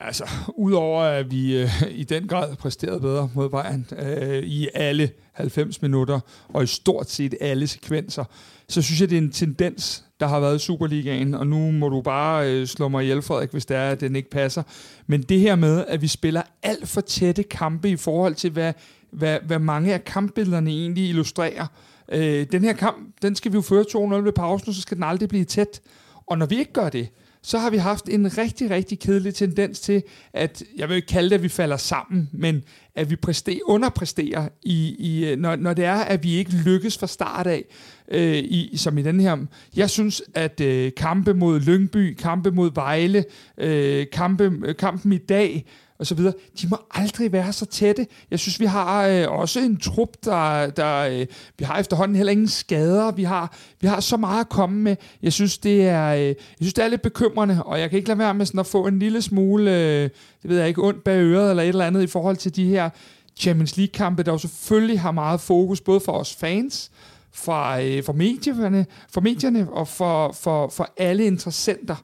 [0.00, 0.24] Altså,
[0.56, 5.82] udover at vi øh, i den grad præsterede bedre mod Bayern øh, i alle 90
[5.82, 8.24] minutter, og i stort set alle sekvenser,
[8.68, 11.88] så synes jeg, det er en tendens, der har været i Superligaen, og nu må
[11.88, 14.62] du bare øh, slå mig ihjel, Frederik, hvis det er, at den ikke passer.
[15.06, 18.72] Men det her med, at vi spiller alt for tætte kampe i forhold til, hvad,
[19.10, 21.62] hvad, hvad mange af kampbillederne egentlig illustrerer.
[21.62, 24.96] Øh, Øh, den her kamp, den skal vi jo føre 2-0 ved pausen, så skal
[24.96, 25.80] den aldrig blive tæt.
[26.26, 27.08] Og når vi ikke gør det,
[27.42, 31.30] så har vi haft en rigtig, rigtig kedelig tendens til, at, jeg vil ikke kalde
[31.30, 35.74] det, at vi falder sammen, men at vi præster, underpresterer, i, i, øh, når, når
[35.74, 37.64] det er, at vi ikke lykkes fra start af,
[38.08, 39.36] øh, i, som i den her.
[39.76, 43.24] Jeg synes, at øh, kampe mod Lyngby, kampe mod Vejle,
[43.58, 45.66] øh, kampe, øh, kampen i dag,
[46.02, 48.06] og så videre, de må aldrig være så tætte.
[48.30, 51.26] Jeg synes, vi har øh, også en trup, der, der øh,
[51.58, 53.10] vi har efterhånden heller ingen skader.
[53.10, 54.96] Vi har, vi har så meget at komme med.
[55.22, 58.08] Jeg synes, det er, øh, jeg synes, det er lidt bekymrende, og jeg kan ikke
[58.08, 60.10] lade være med sådan at få en lille smule, øh,
[60.42, 62.66] det ved jeg ikke, ondt bag øret eller et eller andet i forhold til de
[62.66, 62.90] her
[63.36, 66.90] Champions League-kampe, der jo selvfølgelig har meget fokus, både for os fans,
[67.32, 71.96] fra, øh, for, medierne, for medierne og for, for, for alle interessenter.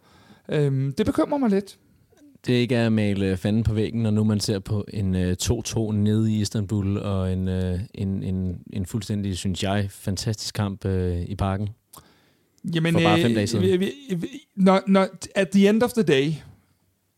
[0.49, 1.79] Øhm, det bekymrer mig lidt.
[2.47, 5.37] Det ikke er at male fanden på væggen, når nu man ser på en øh,
[5.43, 10.85] 2-2 nede i Istanbul, og en, øh, en, en, en fuldstændig, synes jeg, fantastisk kamp
[10.85, 11.69] øh, i parken.
[12.75, 13.81] Jamen, For bare fem dage siden.
[13.81, 16.33] Vi, vi, når, når, at the end of the day,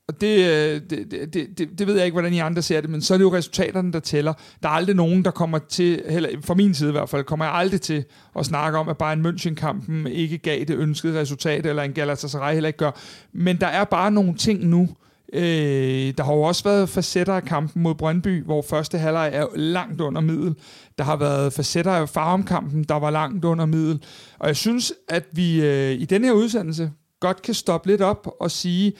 [0.08, 2.90] og det, øh, det, det, det, det ved jeg ikke, hvordan I andre ser det,
[2.90, 4.32] men så er det jo resultaterne, der tæller.
[4.62, 7.44] Der er aldrig nogen, der kommer til, heller, fra min side i hvert fald, kommer
[7.44, 8.04] jeg aldrig til
[8.38, 12.54] at snakke om, at bare en München-kampen ikke gav det ønskede resultat, eller en Galatasaray
[12.54, 12.90] heller ikke gør.
[13.32, 14.94] Men der er bare nogle ting nu, Øh,
[15.32, 19.46] Øh, der har jo også været facetter af kampen mod Brøndby, hvor første halvleg er
[19.56, 20.54] langt under middel.
[20.98, 24.02] Der har været facetter af faromkampen, der var langt under middel.
[24.38, 26.90] Og jeg synes, at vi øh, i den her udsendelse
[27.20, 28.92] godt kan stoppe lidt op og sige,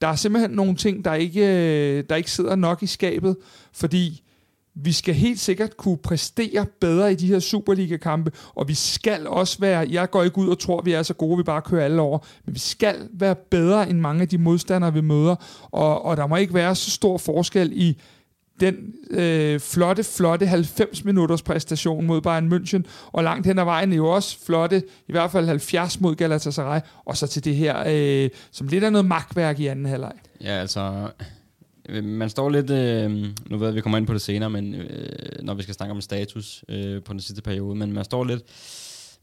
[0.00, 3.36] der er simpelthen nogle ting, der ikke, øh, der ikke sidder nok i skabet,
[3.72, 4.22] fordi
[4.82, 9.58] vi skal helt sikkert kunne præstere bedre i de her Superliga-kampe, og vi skal også
[9.60, 11.62] være, jeg går ikke ud og tror, at vi er så gode, at vi bare
[11.62, 15.36] kører alle over, men vi skal være bedre end mange af de modstandere, vi møder,
[15.70, 18.00] og, og der må ikke være så stor forskel i
[18.60, 18.74] den
[19.10, 24.08] øh, flotte, flotte 90-minutters præstation mod Bayern München, og langt hen ad vejen er jo
[24.08, 28.66] også flotte, i hvert fald 70 mod Galatasaray, og så til det her, øh, som
[28.66, 30.12] lidt er noget magtværk i anden halvleg.
[30.40, 31.08] Ja, altså,
[32.02, 34.74] man står lidt, øh, nu ved jeg, at vi kommer ind på det senere, men
[34.74, 38.24] øh, når vi skal snakke om status øh, på den sidste periode, men man står
[38.24, 38.42] lidt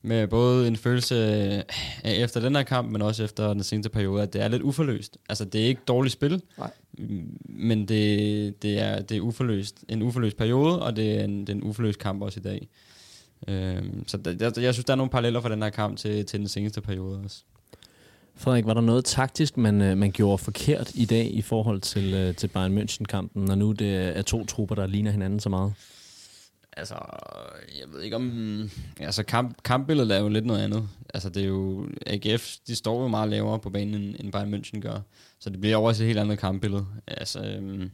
[0.02, 1.64] med både en følelse af
[2.04, 5.18] efter den her kamp, men også efter den seneste periode, at det er lidt uforløst.
[5.30, 6.72] Altså, det er ikke dårligt spil, Nej.
[7.46, 9.84] men det, det, er, det er uforløst.
[9.90, 12.68] En uforløst periode, og det er en, det er en uforløst kamp også i dag.
[13.48, 16.26] Øhm, så der, jeg, jeg synes, der er nogle paralleller for den her kamp til,
[16.26, 17.44] til den seneste periode også.
[18.38, 22.14] Frederik, var der noget taktisk, man, øh, man gjorde forkert i dag i forhold til,
[22.14, 25.74] øh, til Bayern München-kampen, når nu det er to trupper, der ligner hinanden så meget?
[26.78, 26.96] Altså,
[27.80, 28.70] jeg ved ikke om...
[29.00, 30.90] Altså, kamp, kampbilledet er jo lidt noget andet.
[31.14, 31.88] Altså, det er jo...
[32.08, 35.00] AGF, de står jo meget lavere på banen, end, end Bayern München gør.
[35.40, 36.86] Så det bliver over også et helt andet kampbillede.
[37.08, 37.92] Altså, øhm,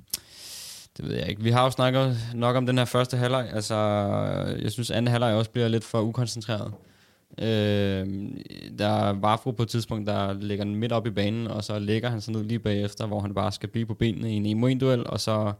[0.97, 1.43] det ved jeg ikke.
[1.43, 3.49] Vi har jo snakket nok om den her første halvleg.
[3.53, 3.75] Altså,
[4.61, 6.73] jeg synes, anden halvleg også bliver lidt for ukoncentreret.
[7.37, 8.07] Øh,
[8.79, 11.79] der er Vafro på et tidspunkt, der ligger den midt op i banen, og så
[11.79, 14.63] ligger han så ned lige bagefter, hvor han bare skal blive på benene i en
[14.63, 15.53] 1 duel og så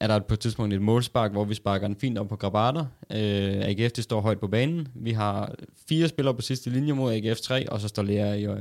[0.00, 2.86] er der på et tidspunkt et målspark, hvor vi sparker den fint op på Grabater.
[3.10, 4.88] Øh, AGF det står højt på banen.
[4.94, 5.54] Vi har
[5.88, 8.60] fire spillere på sidste linje mod AGF 3, og så står Lea i, øh,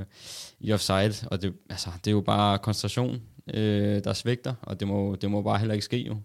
[0.60, 1.14] i offside.
[1.32, 3.22] Og det, altså, det er jo bare koncentration,
[3.54, 6.18] øh, der svigter, og det må, det må bare heller ikke ske jo.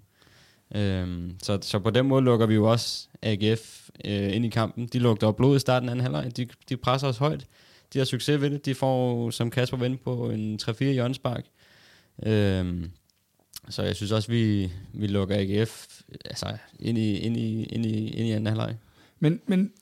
[0.74, 4.86] Øh, så, så på den måde lukker vi jo også AGF øh, ind i kampen.
[4.86, 6.36] De lugter op blod i starten af anden halvleg.
[6.36, 7.46] De, de presser os højt.
[7.92, 8.66] De har succes ved det.
[8.66, 11.44] De får, som Kasper vendte på, en 3-4 hjørnespark.
[12.22, 12.84] Øh,
[13.68, 15.86] så jeg synes også, vi, vi lukker AGF
[16.24, 18.76] altså, ind, i, ind, i, ind, i, ind i anden halvleg.
[19.20, 19.72] Men, men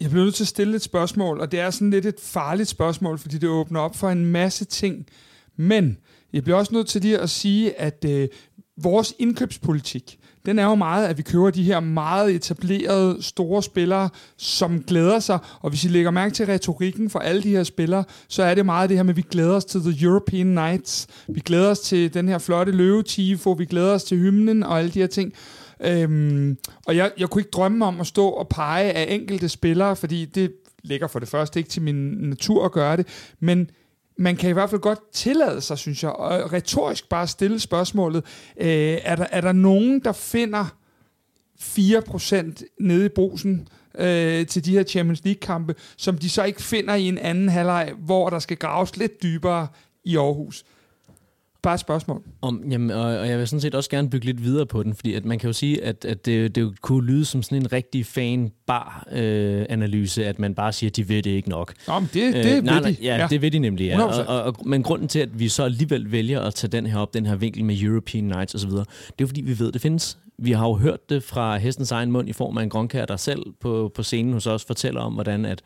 [0.00, 2.68] jeg bliver nødt til at stille et spørgsmål, og det er sådan lidt et farligt
[2.68, 5.06] spørgsmål, fordi det åbner op for en masse ting.
[5.56, 5.98] Men
[6.32, 8.28] jeg bliver også nødt til lige at sige, at øh,
[8.76, 14.08] vores indkøbspolitik, den er jo meget, at vi køber de her meget etablerede store spillere,
[14.36, 15.38] som glæder sig.
[15.60, 18.66] Og hvis I lægger mærke til retorikken for alle de her spillere, så er det
[18.66, 21.06] meget det her med, at vi glæder os til The European Nights.
[21.28, 24.90] Vi glæder os til den her flotte løvetifo, vi glæder os til hymnen og alle
[24.90, 25.32] de her ting.
[25.80, 29.96] Øhm, og jeg, jeg kunne ikke drømme om at stå og pege af enkelte spillere,
[29.96, 33.06] fordi det ligger for det første ikke til min natur at gøre det,
[33.40, 33.70] men
[34.20, 38.24] man kan i hvert fald godt tillade sig, synes jeg, og retorisk bare stille spørgsmålet,
[38.56, 40.76] øh, er, der, er der nogen, der finder
[41.60, 46.94] 4% nede i brusen øh, til de her Champions League-kampe, som de så ikke finder
[46.94, 49.68] i en anden halvleg, hvor der skal graves lidt dybere
[50.04, 50.64] i Aarhus?
[51.62, 52.22] Bare et spørgsmål.
[52.42, 54.94] Om, jamen, og, og jeg vil sådan set også gerne bygge lidt videre på den,
[54.94, 57.72] fordi at man kan jo sige, at, at det, det kunne lyde som sådan en
[57.72, 61.74] rigtig fan-bar-analyse, øh, at man bare siger, at de ved det ikke nok.
[61.88, 62.96] Nå, men det, det øh, nej, ved de.
[63.02, 64.02] Ja, ja, det ved de nemlig, ja.
[64.02, 64.28] Og, 100%.
[64.28, 67.14] og, og, men grunden til, at vi så alligevel vælger at tage den her op,
[67.14, 68.84] den her vinkel med European Nights osv., det er
[69.20, 70.18] jo fordi, vi ved, at det findes.
[70.38, 73.16] Vi har jo hørt det fra hestens egen mund i form af en grønkær, der
[73.16, 75.62] selv på, på scenen hos os fortæller om, hvordan at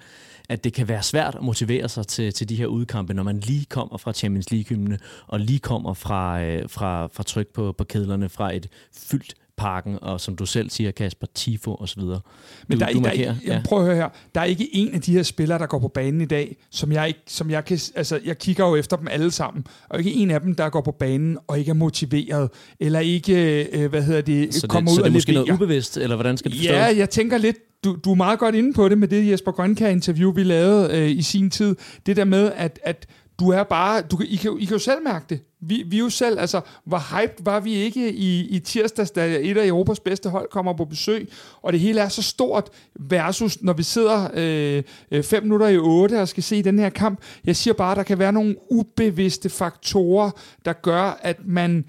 [0.48, 3.38] at det kan være svært at motivere sig til, til de her udkampe, når man
[3.38, 7.84] lige kommer fra Champions League-hymne, og lige kommer fra, øh, fra, fra tryk på, på
[7.84, 12.02] kedlerne fra et fyldt parken, og som du selv siger, Kasper, Tifo osv.
[12.02, 13.62] Men du, der, du der, markerer, der, ja.
[13.64, 14.08] prøv at høre her.
[14.34, 16.92] Der er ikke en af de her spillere, der går på banen i dag, som
[16.92, 20.12] jeg ikke, som jeg kan, altså jeg kigger jo efter dem alle sammen, og ikke
[20.12, 24.02] en af dem, der går på banen og ikke er motiveret, eller ikke, øh, hvad
[24.02, 25.46] hedder det, så kommer det, ud så det er måske leverer.
[25.46, 26.76] noget ubevidst, eller hvordan skal det forstås?
[26.76, 29.52] Ja, jeg tænker lidt, du, du er meget godt inde på det med det Jesper
[29.52, 31.76] Grønkær-interview, vi lavede øh, i sin tid.
[32.06, 33.06] Det der med, at, at
[33.40, 35.40] du er bare, du, I, kan, I kan jo selv mærke det.
[35.60, 39.56] Vi, vi jo selv, altså, hvor hyped var vi ikke i, i tirsdags, da et
[39.56, 43.72] af Europas bedste hold kommer på besøg, og det hele er så stort versus, når
[43.72, 47.20] vi sidder øh, øh fem minutter i otte og skal se den her kamp.
[47.44, 50.30] Jeg siger bare, at der kan være nogle ubevidste faktorer,
[50.64, 51.84] der gør, at man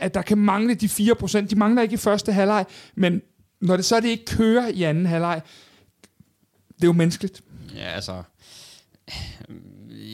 [0.00, 1.40] at der kan mangle de 4%.
[1.40, 3.22] De mangler ikke i første halvleg, men
[3.60, 5.42] når det så er det ikke kører i anden halvleg,
[6.76, 7.42] det er jo menneskeligt.
[7.74, 8.22] Ja, altså...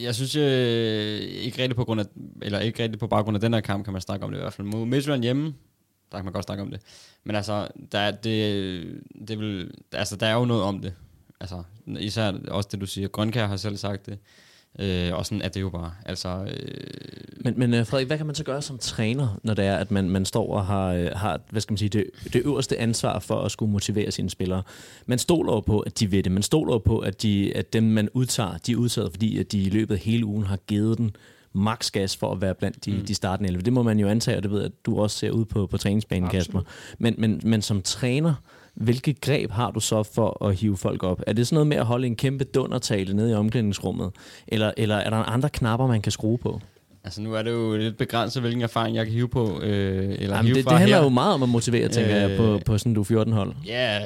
[0.02, 2.04] Jeg synes øh, ikke rigtigt på grund af,
[2.42, 4.40] eller ikke rigtigt på baggrund af den her kamp, kan man snakke om det i
[4.40, 4.66] hvert fald.
[4.66, 5.54] Mod Midtjylland hjemme,
[6.12, 6.80] der kan man godt snakke om det.
[7.24, 10.94] Men altså, der, er, det, det vil, altså, der er jo noget om det.
[11.40, 13.08] Altså, især også det, du siger.
[13.08, 14.18] Grønkær har selv sagt det.
[14.78, 15.92] Øh, og sådan er det jo bare.
[16.06, 16.84] Altså, øh,
[17.44, 19.90] men, men øh, Frederik, hvad kan man så gøre som træner, når det er, at
[19.90, 23.18] man, man står og har, øh, har hvad skal man sige, det, det øverste ansvar
[23.18, 24.62] for at skulle motivere sine spillere?
[25.06, 26.32] Man stoler jo på, at de ved det.
[26.32, 29.52] Man stoler jo på, at, de, at dem, man udtager, de er udtaget, fordi at
[29.52, 31.16] de i løbet af hele ugen har givet den
[31.52, 33.06] max gas for at være blandt de, Mm.
[33.06, 33.64] de startende 11.
[33.64, 35.76] Det må man jo antage, og det ved at du også ser ud på, på
[35.78, 36.28] træningsbanen.
[36.30, 36.60] Kasper.
[36.98, 38.34] Men, men, men som træner,
[38.74, 41.22] hvilke greb har du så for at hive folk op?
[41.26, 44.10] Er det sådan noget med at holde en kæmpe dundertale nede i omklædningsrummet?
[44.48, 46.60] Eller, eller er der andre knapper, man kan skrue på?
[47.04, 49.60] Altså nu er det jo lidt begrænset, hvilken erfaring jeg kan hive på.
[49.62, 51.04] Øh, eller Jamen, hive det, fra det handler her.
[51.04, 53.52] jo meget om at motivere, tænker øh, jeg, på, Øh, på sådan du 14-hold.
[53.66, 54.00] Ja,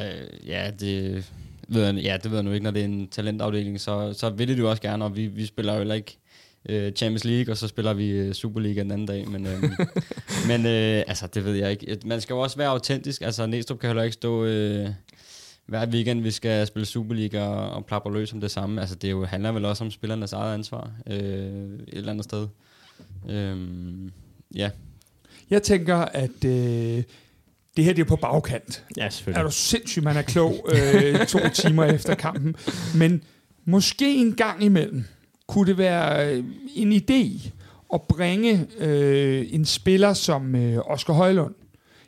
[0.46, 1.24] ja, det
[1.68, 4.31] ved jeg, ja, det ved jeg nu ikke, når det er en talentafdeling, så, så
[4.31, 6.18] vil det jo også gerne, og vi, vi spiller jo heller ikke
[6.68, 9.62] øh, Champions League, og så spiller vi øh, Superliga den anden dag, men, øh,
[10.48, 11.98] men øh, altså, det ved jeg ikke.
[12.05, 14.88] Man skal jo også være autentisk, altså Næstrup kan heller ikke stå øh,
[15.66, 18.81] hver weekend, vi skal spille Superliga og, og plapper løs om det samme.
[18.81, 22.46] Altså, det jo, handler vel også om spillernes eget ansvar øh, et eller andet sted.
[23.31, 23.57] Øh,
[24.55, 24.70] ja,
[25.50, 27.03] Jeg tænker, at øh,
[27.77, 28.85] det her det er på bagkant.
[28.96, 29.44] Ja, Er selvfølgelig.
[29.44, 32.57] du sindssygt, man er klog øh, to timer efter kampen.
[32.94, 33.22] Men
[33.64, 35.05] måske en gang imellem
[35.48, 37.50] kunne det være øh, en idé
[37.94, 41.54] at bringe øh, en spiller som øh, Oscar Højlund.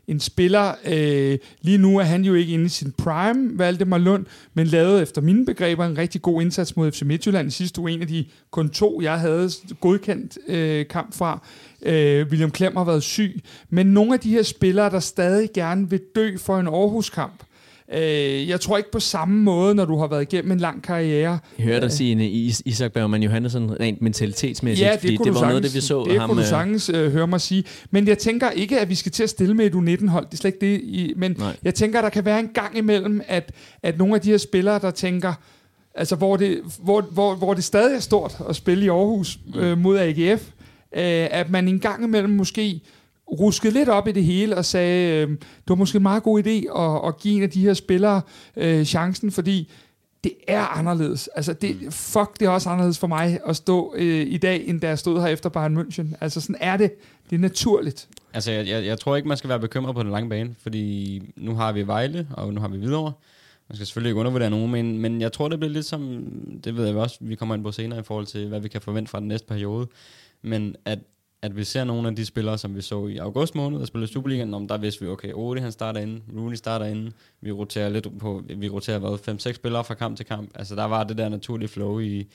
[0.06, 4.26] En spiller, øh, lige nu er han jo ikke inde i sin prime, Valdemar Lund,
[4.54, 7.92] men lavede efter mine begreber en rigtig god indsats mod FC Midtjylland i sidste uge.
[7.92, 11.42] En af de kun to, jeg havde godkendt øh, kamp fra.
[11.82, 13.40] Øh, William Klem har været syg.
[13.70, 17.42] Men nogle af de her spillere, der stadig gerne vil dø for en Aarhus-kamp,
[17.94, 21.38] øh, jeg tror ikke på samme måde, når du har været igennem en lang karriere.
[21.58, 25.34] Jeg hørte dig sige en Is- Isak Bergman Johannesson rent mentalitetsmæssigt, Ja, det fordi det
[25.34, 26.28] var noget, sagtens, det vi så det ham...
[26.28, 27.64] kunne du øh, sagtens øh, høre mig sige.
[27.90, 30.26] Men jeg tænker ikke, at vi skal til at stille med et U19-hold.
[30.26, 30.80] Det er slet ikke det.
[30.82, 31.56] I, men Nej.
[31.64, 34.38] jeg tænker, at der kan være en gang imellem, at, at nogle af de her
[34.38, 35.32] spillere, der tænker,
[35.94, 39.78] altså hvor det, hvor, hvor, hvor det stadig er stort at spille i Aarhus øh,
[39.78, 40.42] mod AGF,
[40.96, 42.80] øh, at man en gang imellem måske
[43.30, 46.42] ruskede lidt op i det hele og sagde, øh, det var måske en meget god
[46.42, 48.20] idé at, at give en af de her spillere
[48.56, 49.70] øh, chancen, fordi
[50.24, 51.28] det er anderledes.
[51.28, 54.80] Altså, det, fuck, det er også anderledes for mig at stå øh, i dag, end
[54.80, 56.16] da jeg stod her efter Bayern München.
[56.20, 56.92] Altså, sådan er det.
[57.30, 58.08] Det er naturligt.
[58.34, 61.22] Altså, jeg, jeg, jeg tror ikke, man skal være bekymret på den lange bane, fordi
[61.36, 63.12] nu har vi Vejle, og nu har vi Hvidovre.
[63.68, 66.26] Man skal selvfølgelig ikke undervurdere nogen, men, men jeg tror, det bliver lidt som,
[66.64, 68.80] det ved jeg også, vi kommer ind på senere i forhold til, hvad vi kan
[68.80, 69.86] forvente fra den næste periode.
[70.42, 70.98] Men at,
[71.42, 74.12] at vi ser nogle af de spillere, som vi så i august måned, der spillede
[74.12, 77.88] Superligaen, om der vidste vi, okay, Ole han starter inden, Rooney starter inden, vi roterer
[77.88, 80.50] lidt på, vi roterer hvad, 5-6 spillere fra kamp til kamp.
[80.54, 82.26] Altså der var det der naturlige flow i,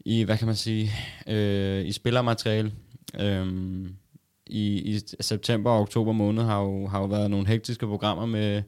[0.00, 0.90] i hvad kan man sige,
[1.26, 2.72] øh, i spillermateriale.
[3.20, 3.96] Øhm,
[4.46, 8.62] i, i september og oktober måned har jo, har jo været nogle hektiske programmer med,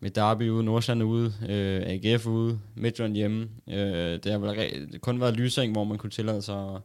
[0.00, 3.48] med Derby ude, Nordsjælland ude, øh, AGF ude, Midtjylland hjemme.
[3.68, 6.80] Øh, det har vel re- kun været lysing, hvor man kunne tillade sig at,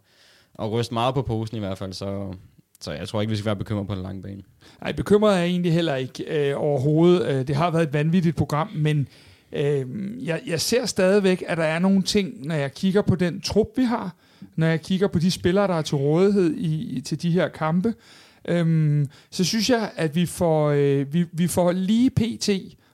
[0.61, 2.33] at ryste meget på posen i hvert fald, så,
[2.81, 4.41] så jeg tror ikke, vi skal være bekymret på den lange bane.
[4.81, 7.27] Nej, bekymret er jeg egentlig heller ikke øh, overhovedet.
[7.27, 9.07] Øh, det har været et vanvittigt program, men
[9.51, 9.85] øh,
[10.25, 13.67] jeg, jeg ser stadigvæk, at der er nogle ting, når jeg kigger på den trup,
[13.75, 14.15] vi har,
[14.55, 17.47] når jeg kigger på de spillere, der er til rådighed i, i, til de her
[17.47, 17.93] kampe,
[18.47, 22.49] øhm, så synes jeg, at vi får, øh, vi, vi får lige PT,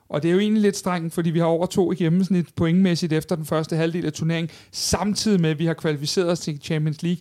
[0.08, 3.12] og det er jo egentlig lidt strengt, fordi vi har over to i gennemsnit pointmæssigt
[3.12, 7.02] efter den første halvdel af turneringen, samtidig med, at vi har kvalificeret os til Champions
[7.02, 7.20] League.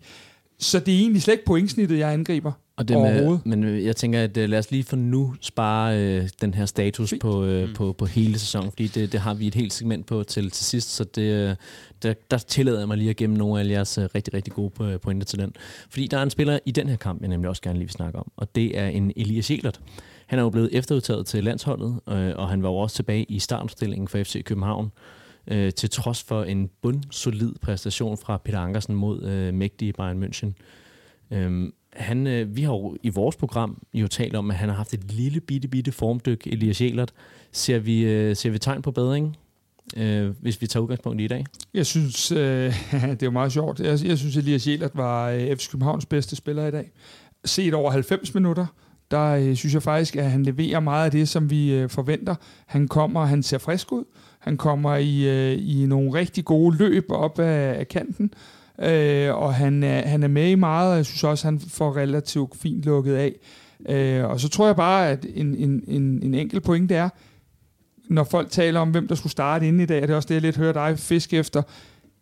[0.59, 2.51] Så det er egentlig slet ikke pointsnittet, jeg angriber.
[2.77, 3.45] Og det med, Overhovedet.
[3.45, 7.09] men jeg tænker, at øh, lad os lige for nu spare øh, den her status
[7.09, 7.21] Fint.
[7.21, 7.73] på, øh, Mm.
[7.75, 10.65] på, på hele sæsonen, fordi det, det har vi et helt segment på til, til
[10.65, 11.55] sidst, så det, øh,
[12.03, 14.99] der, der tillader jeg mig lige at gemme nogle af jeres øh, rigtig, rigtig gode
[14.99, 15.53] pointer til den.
[15.89, 17.93] Fordi der er en spiller i den her kamp, jeg nemlig også gerne lige vil
[17.93, 19.79] snakke om, og det er en Elias Jelert.
[20.25, 23.39] Han er jo blevet efterudtaget til landsholdet, øh, og han var jo også tilbage i
[23.39, 24.91] startopstillingen for FC København, øh,
[25.47, 30.53] Øh, til trods for en bundsolid præstation fra Peter Ankersen mod øh, mægtige Bayern München.
[31.31, 34.75] Øhm, han, øh, vi har jo i vores program jo talt om, at han har
[34.75, 37.13] haft et lille bitte, bitte formdyk, Elias Jelert.
[37.51, 39.37] Ser vi, øh, ser vi tegn på bedring,
[39.97, 41.45] øh, hvis vi tager udgangspunkt i i dag?
[41.73, 42.37] Jeg synes, øh,
[42.91, 43.79] det er jo meget sjovt.
[43.79, 46.91] Jeg, jeg synes, Elias Jelert var øh, FC Københavns bedste spiller i dag.
[47.45, 48.65] Set over 90 minutter,
[49.11, 52.35] der øh, synes jeg faktisk, at han leverer meget af det, som vi øh, forventer.
[52.65, 54.03] Han kommer, han ser frisk ud.
[54.47, 58.33] Han kommer i, øh, i nogle rigtig gode løb op af, af kanten.
[58.81, 61.97] Øh, og han er, han er med i meget, og jeg synes også, han får
[61.97, 63.33] relativt fint lukket af.
[63.89, 67.09] Øh, og så tror jeg bare, at en, en, en, en enkelt pointe er,
[68.09, 70.27] når folk taler om, hvem der skulle starte ind i dag, og det er også
[70.27, 71.61] det, jeg lidt hører dig fiske efter,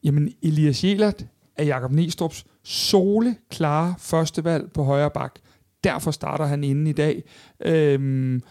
[0.03, 1.25] jamen Elias Jelert
[1.57, 5.35] er Jakob Nestrup's sole klare førstevalg på højre bak.
[5.83, 7.23] Derfor starter han inden i dag.
[7.65, 8.41] Øhm,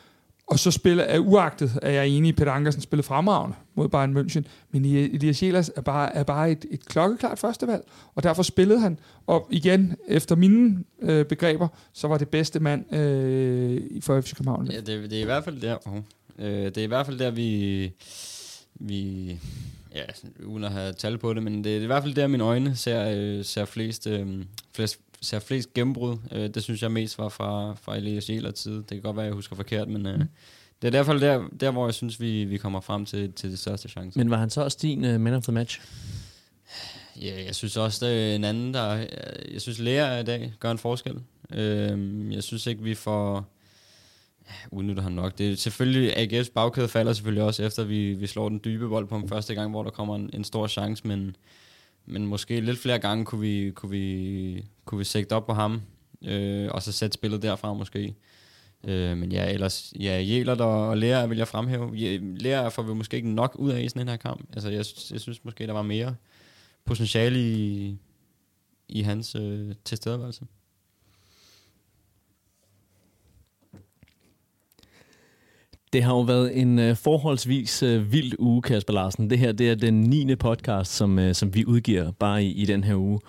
[0.46, 3.88] og så spiller, er uagtet, at jeg er enig i, Peter Ankersen spillede fremragende mod
[3.88, 8.42] Bayern München, men Elias Jelert er bare, er bare et, et klokkeklart førstevalg, og derfor
[8.42, 8.98] spillede han.
[9.26, 14.70] Og igen, efter mine øh, begreber, så var det bedste mand øh, for FC København.
[14.70, 15.96] Ja, det, det er i hvert fald der, oh,
[16.38, 17.92] øh, det er i hvert fald der, vi,
[18.74, 19.30] vi
[19.94, 20.02] ja,
[20.44, 22.76] uden at have tal på det, men det er i hvert fald der, mine øjne
[22.76, 26.16] ser, øh, ser flest, øh, flest, ser flest gennembrud.
[26.32, 28.76] Øh, det synes jeg mest var fra, fra Elias Jelers side.
[28.76, 30.18] Det kan godt være, jeg husker forkert, men øh,
[30.82, 33.58] det er derfor der, der, hvor jeg synes, vi, vi kommer frem til, til det
[33.58, 34.18] største chance.
[34.18, 35.80] Men var han så også din uh, man of the match?
[37.20, 39.06] Ja, jeg synes også, det er en anden, der...
[39.52, 41.20] Jeg synes, Lea i dag gør en forskel.
[41.52, 43.50] Øh, jeg synes ikke, vi får...
[44.70, 45.38] Udnytter han nok.
[45.38, 49.06] Det er selvfølgelig, AGF's bagkæde falder selvfølgelig også, efter vi, vi slår den dybe bold
[49.06, 51.37] på ham første gang, hvor der kommer en, en stor chance, men,
[52.06, 55.82] men måske lidt flere gange kunne vi, kunne vi, kunne vi sigte op på ham,
[56.24, 58.14] øh, og så sætte spillet derfra måske.
[58.84, 61.96] Øh, men ja, ellers, ja, Jælert og, og Lea vil jeg fremhæve.
[62.38, 64.48] Lea får vi måske ikke nok ud af i sådan en her kamp.
[64.52, 66.14] Altså, jeg, jeg synes måske, der var mere
[66.84, 67.96] potentiale i,
[68.88, 70.44] i hans øh, tilstedeværelse.
[75.94, 79.30] Det har jo været en øh, forholdsvis øh, vild uge, Kasper Larsen.
[79.30, 80.37] Det her det er den 9.
[80.37, 83.20] podcast, som, øh, som vi udgiver bare i, i den her uge.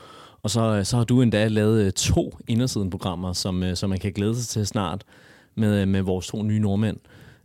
[0.43, 3.99] Og så, øh, så har du endda lavet øh, to indersiden-programmer, som, øh, som man
[3.99, 5.03] kan glæde sig til snart
[5.55, 6.97] med, øh, med vores to nye nordmænd.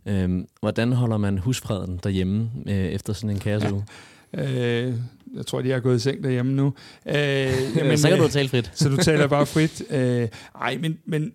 [0.05, 0.29] Øh,
[0.59, 3.85] hvordan holder man husfreden derhjemme øh, efter sådan en kaosuge?
[4.33, 4.93] Øh,
[5.35, 6.73] jeg tror, de er gået i seng derhjemme nu.
[7.05, 8.71] Øh, men så kan du tale frit.
[8.73, 9.83] så du taler bare frit.
[9.89, 10.27] Øh,
[10.61, 11.31] ej, men, men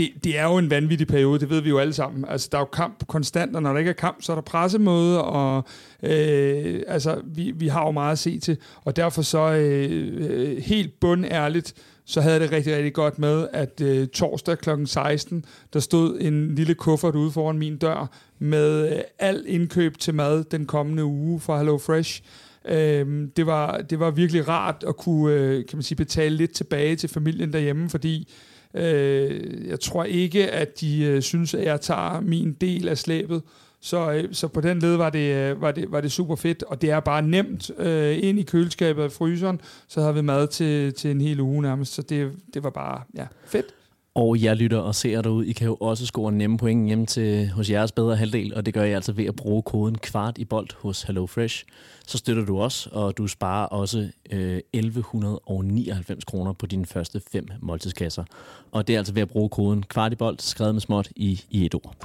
[0.00, 2.24] det, det er jo en vanvittig periode, det ved vi jo alle sammen.
[2.28, 4.42] Altså, der er jo kamp konstant, og når der ikke er kamp, så er der
[4.42, 5.64] pressemøde, og
[6.02, 10.62] øh, altså, vi, vi har jo meget at se til, og derfor så øh, øh
[10.62, 14.70] helt bundærligt, så havde jeg det rigtig, rigtig godt med, at øh, torsdag kl.
[14.84, 20.14] 16, der stod en lille kuffert ude foran min dør med øh, al indkøb til
[20.14, 22.22] mad den kommende uge fra Hello Fresh.
[22.68, 26.52] Øh, det, var, det var virkelig rart at kunne øh, kan man sige, betale lidt
[26.52, 28.28] tilbage til familien derhjemme, fordi
[28.74, 33.42] Øh, jeg tror ikke, at de øh, synes, at jeg tager min del af slæbet.
[33.80, 36.62] Så, øh, så på den led var det, øh, var, det, var det super fedt,
[36.62, 40.46] og det er bare nemt øh, ind i køleskabet og fryseren, så har vi mad
[40.46, 43.66] til, til en hel uge nærmest, så det, det var bare ja, fedt.
[44.14, 47.48] Og jeg lytter og ser derude, I kan jo også score nemme point hjem til
[47.48, 50.44] hos jeres bedre halvdel, og det gør jeg altså ved at bruge koden kvart i
[50.44, 51.64] bold hos HelloFresh.
[52.10, 57.48] Så støtter du os, og du sparer også øh, 1199 kroner på dine første fem
[57.60, 58.24] måltidskasser.
[58.72, 61.74] Og det er altså ved at bruge koden kvartibolt skrevet med småt i, i et
[61.74, 61.96] ord.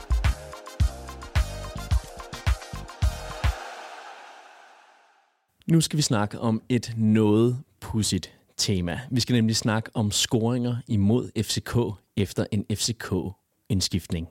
[5.68, 9.00] Nu skal vi snakke om et noget pudsigt tema.
[9.12, 11.78] Vi skal nemlig snakke om scoringer imod FCK
[12.18, 14.28] efter en FCK-indskiftning.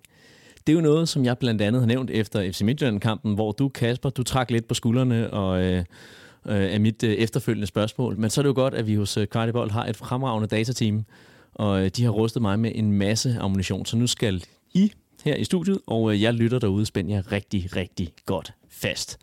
[0.67, 3.69] Det er jo noget, som jeg blandt andet har nævnt efter FC Midtjylland-kampen, hvor du,
[3.69, 5.85] Kasper, du trak lidt på skuldrene og øh, øh,
[6.45, 8.19] af mit øh, efterfølgende spørgsmål.
[8.19, 11.05] Men så er det jo godt, at vi hos øh, Kvartibold har et fremragende datateam,
[11.55, 13.87] og øh, de har rustet mig med en masse ammunition.
[13.87, 14.93] Så nu skal I
[15.25, 19.19] her i studiet, og øh, jeg lytter derude, spænder jer rigtig, rigtig godt fast.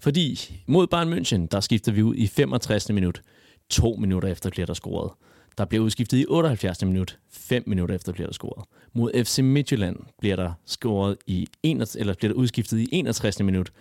[0.00, 2.92] Fordi mod Bayern München, der skifter vi ud i 65.
[2.92, 3.22] minut–
[3.70, 5.10] To minutter efter bliver der scoret.
[5.58, 6.84] Der bliver udskiftet i 78.
[6.84, 7.18] minut.
[7.30, 8.64] 5 minutter efter bliver der scoret.
[8.92, 13.40] Mod FC Midtjylland bliver der scoret i en, eller bliver der udskiftet i 61.
[13.42, 13.72] minut.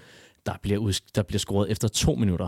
[0.45, 2.47] Der bliver, udsk- der bliver scoret efter 2 minutter.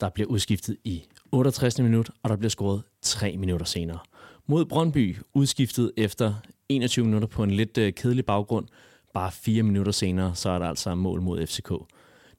[0.00, 1.02] Der bliver udskiftet i
[1.32, 1.78] 68.
[1.78, 3.98] minut, og der bliver scoret 3 minutter senere.
[4.46, 6.34] Mod Brøndby udskiftet efter
[6.68, 8.66] 21 minutter på en lidt øh, kedelig baggrund.
[9.14, 11.72] Bare 4 minutter senere, så er der altså mål mod FCK.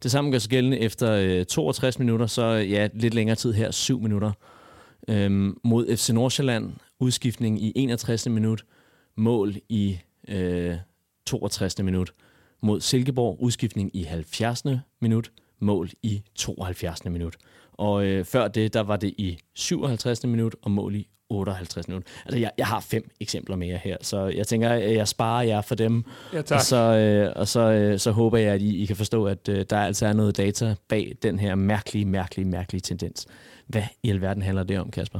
[0.04, 3.54] Det samme gør sig gældende efter øh, 62 minutter, så øh, ja, lidt længere tid
[3.54, 4.32] her, 7 minutter.
[5.08, 8.30] Øhm, mod FC Nordsjælland, udskiftning i 61.
[8.30, 8.66] minut,
[9.16, 10.76] mål i øh,
[11.26, 11.84] 62.
[11.84, 12.14] minut.
[12.62, 14.64] Mod Silkeborg, udskiftning i 70.
[15.02, 17.06] minut, mål i 72.
[17.06, 17.36] minut.
[17.74, 20.26] Og øh, før det, der var det i 57.
[20.26, 22.10] minut, og mål i 58 minutter.
[22.26, 25.62] Altså, jeg, jeg har fem eksempler mere her, så jeg tænker, at jeg sparer jer
[25.62, 26.04] for dem.
[26.34, 26.56] Ja, tak.
[26.56, 29.50] Og, så, øh, og så, øh, så håber jeg, at I, I kan forstå, at
[29.50, 33.28] øh, der altså er noget data bag den her mærkelige, mærkelige, mærkelige tendens.
[33.72, 35.20] Hvad i alverden handler det om, Kasper?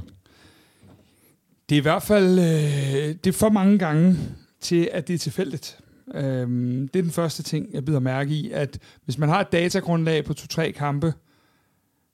[1.70, 4.18] Det er i hvert fald øh, det er for mange gange
[4.62, 5.80] til, at det er tilfældigt.
[6.16, 9.52] Øhm, det er den første ting, jeg bider mærke i, at hvis man har et
[9.52, 11.14] datagrundlag på to-tre kampe,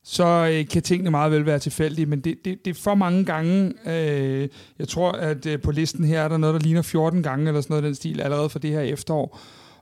[0.03, 3.25] så øh, kan tingene meget vel være tilfældige, men det, det, det er for mange
[3.25, 3.73] gange.
[3.85, 7.47] Øh, jeg tror, at øh, på listen her er der noget, der ligner 14 gange,
[7.47, 9.39] eller sådan noget den stil, allerede for det her efterår.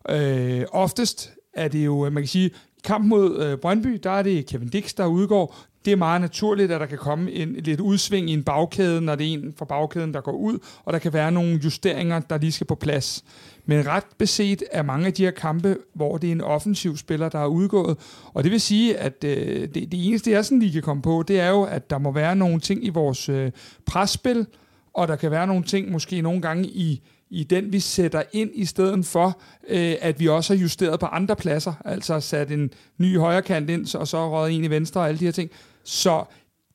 [0.09, 2.51] Øh, oftest er det jo, øh, man kan sige,
[2.83, 5.57] kamp mod øh, Brøndby, der er det Kevin Dix, der udgår.
[5.85, 9.15] Det er meget naturligt, at der kan komme en lidt udsving i en bagkæde, når
[9.15, 12.37] det er en fra bagkæden, der går ud, og der kan være nogle justeringer, der
[12.37, 13.23] lige skal på plads.
[13.65, 17.29] Men ret beset er mange af de her kampe, hvor det er en offensiv spiller,
[17.29, 17.97] der er udgået.
[18.33, 21.23] Og det vil sige, at øh, det, det eneste, jeg sådan lige kan komme på,
[21.27, 23.51] det er jo, at der må være nogle ting i vores øh,
[23.85, 24.47] presspil,
[24.93, 28.49] og der kan være nogle ting måske nogle gange i, i den, vi sætter ind,
[28.53, 32.69] i stedet for, øh, at vi også har justeret på andre pladser, altså sat en
[32.97, 35.49] ny højrekant ind, og så røget en i venstre og alle de her ting.
[35.85, 36.23] Så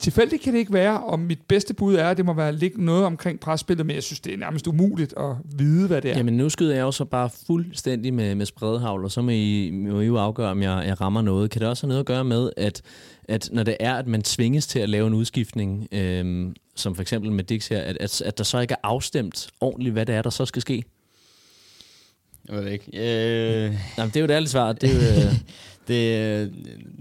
[0.01, 2.85] tilfældigt kan det ikke være, og mit bedste bud er, at det må være ligge
[2.85, 6.17] noget omkring presspillet, men jeg synes, det er nærmest umuligt at vide, hvad det er.
[6.17, 9.71] Jamen nu skyder jeg jo så bare fuldstændig med, med spredhavl, og så må I,
[9.71, 11.51] må I jo afgøre, om jeg, jeg rammer noget.
[11.51, 12.83] Kan det også have noget at gøre med, at,
[13.25, 17.03] at når det er, at man tvinges til at lave en udskiftning, øhm, som for
[17.03, 20.15] eksempel med Dix her, at, at, at der så ikke er afstemt ordentligt, hvad det
[20.15, 20.85] er, der så skal ske?
[22.49, 22.87] Jeg ved det ikke.
[22.95, 23.75] Øh...
[23.99, 24.73] Jamen, det er jo det ærligt svar.
[24.73, 25.35] Det er jo, øh,
[25.91, 26.53] det,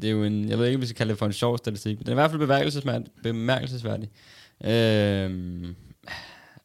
[0.02, 1.58] det er jo en, jeg ved ikke, om vi skal kalde det for en sjov
[1.58, 3.08] statistik, men den er i hvert fald bemærkelsesværdig.
[3.24, 4.10] bemærkelsesværdig.
[4.64, 5.76] Øhm,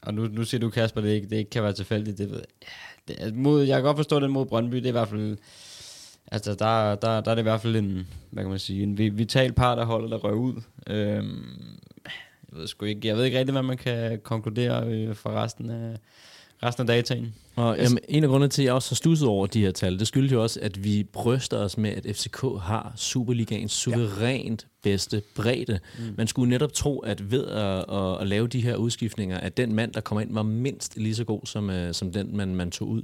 [0.03, 2.19] og nu, nu siger du, Kasper, det ikke, det ikke kan være tilfældigt.
[2.19, 2.69] Det ved jeg.
[3.09, 4.77] Det mod, jeg kan godt forstå den mod Brøndby.
[4.77, 5.37] Det er i hvert fald...
[6.33, 8.99] Altså, der, der, der er det i hvert fald en, hvad kan man sige, en
[8.99, 10.63] vital par, der holder der rører ud.
[10.87, 11.45] Øhm,
[12.53, 15.71] jeg ved sgu ikke, jeg ved ikke rigtig, hvad man kan konkludere øh, for resten
[15.71, 15.97] af,
[16.63, 17.35] resten af dataen.
[17.57, 19.99] Og jamen, en af grundene til, at jeg også har stusset over de her tal,
[19.99, 24.91] det skyldes jo også, at vi bryster os med, at FCK har Superligaens suverænt ja.
[24.91, 25.79] bedste bredde.
[25.99, 26.05] Mm.
[26.17, 29.75] Man skulle netop tro, at ved at, at, at lave de her udskiftninger, at den
[29.75, 32.71] mand, der kommer ind, var mindst lige så god som, uh, som den, man, man
[32.71, 33.03] tog ud.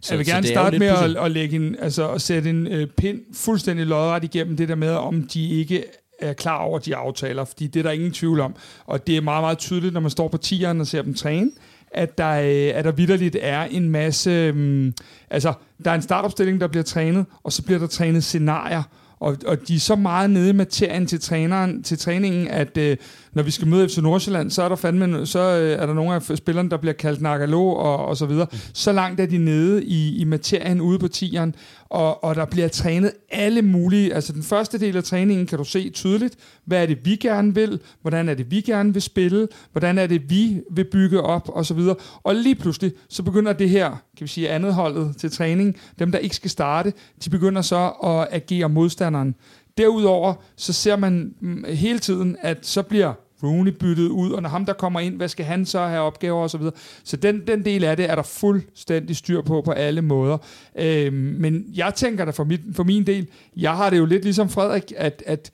[0.00, 2.88] Så, jeg vil gerne starte med at, at, lægge en, altså, at sætte en uh,
[2.96, 5.84] pind fuldstændig lodret igennem det der med, om de ikke
[6.20, 8.54] er klar over de aftaler, fordi det er der ingen tvivl om.
[8.86, 11.50] Og det er meget, meget tydeligt, når man står på tieren og ser dem træne,
[11.92, 14.30] at der, øh, at der vidderligt er en masse...
[14.30, 14.94] Øhm,
[15.30, 15.52] altså,
[15.84, 18.82] der er en startopstilling, der bliver trænet, og så bliver der trænet scenarier,
[19.20, 22.96] og, og de er så meget nede i materien til, træneren, til træningen, at øh,
[23.32, 26.14] når vi skal møde FC Nordsjælland, så er der fandme, så øh, er der nogle
[26.14, 28.46] af spillerne, der bliver kaldt nakalo og, og så videre.
[28.52, 28.58] Mm.
[28.74, 31.54] Så langt er de nede i, i materien ude på tieren,
[31.90, 35.64] og, og der bliver trænet alle mulige, altså den første del af træningen kan du
[35.64, 39.48] se tydeligt, hvad er det, vi gerne vil, hvordan er det, vi gerne vil spille,
[39.72, 41.96] hvordan er det, vi vil bygge op, og så videre.
[42.22, 46.12] Og lige pludselig, så begynder det her, kan vi sige, andet holdet til træning, dem
[46.12, 46.92] der ikke skal starte,
[47.24, 49.34] de begynder så at agere modstanderen.
[49.80, 53.12] Derudover, så ser man mm, hele tiden, at så bliver
[53.42, 56.42] Rooney byttet ud, og når ham der kommer ind, hvad skal han så have opgaver
[56.42, 56.60] osv.
[56.62, 56.70] Så,
[57.04, 60.38] så den, den del af det er der fuldstændig styr på på alle måder.
[60.78, 63.26] Øhm, men jeg tænker da for, mit, for min del,
[63.56, 65.50] jeg har det jo lidt ligesom Frederik, at, at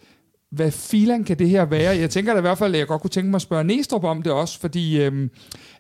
[0.51, 1.97] hvad filan kan det her være?
[1.97, 4.05] Jeg tænker da i hvert fald, at jeg godt kunne tænke mig at spørge Næstrup
[4.05, 5.31] om det også, fordi øhm,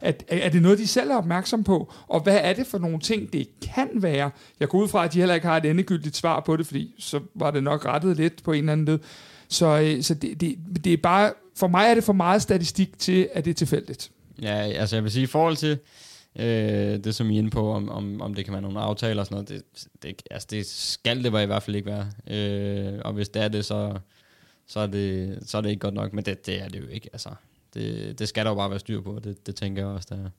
[0.01, 1.93] at, er det noget, de selv er opmærksom på?
[2.07, 4.31] Og hvad er det for nogle ting, det kan være?
[4.61, 6.95] Jeg går ud fra, at de heller ikke har et endegyldigt svar på det, fordi
[6.99, 8.99] så var det nok rettet lidt på en eller anden led.
[9.49, 12.99] Så, øh, så det, det, det er bare, for mig er det for meget statistik
[12.99, 14.11] til, at det er tilfældigt.
[14.43, 15.79] Ja, altså jeg vil sige, i forhold til
[16.39, 19.21] øh, det, som I er inde på, om, om, om det kan være nogle aftaler
[19.21, 22.07] og sådan noget, det, det, altså det skal det i hvert fald ikke være.
[22.37, 23.99] Øh, og hvis det er det, så,
[24.67, 26.87] så, er det, så er det ikke godt nok, men det, det er det jo
[26.87, 27.09] ikke.
[27.13, 27.31] Altså,
[27.75, 30.31] det, det skal der jo bare være styr på, det, det tænker jeg også, der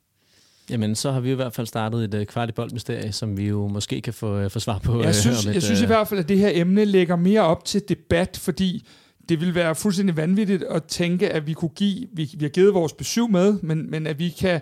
[0.69, 3.47] Jamen, så har vi i hvert fald startet et uh, kvart i boldmysterie, som vi
[3.47, 5.03] jo måske kan få, uh, få svar på.
[5.03, 7.41] Jeg synes, uh, et, jeg synes i hvert fald, at det her emne lægger mere
[7.41, 8.87] op til debat, fordi
[9.29, 12.73] det vil være fuldstændig vanvittigt at tænke, at vi kunne give, vi, vi har givet
[12.73, 14.61] vores besøg med, men, men at vi kan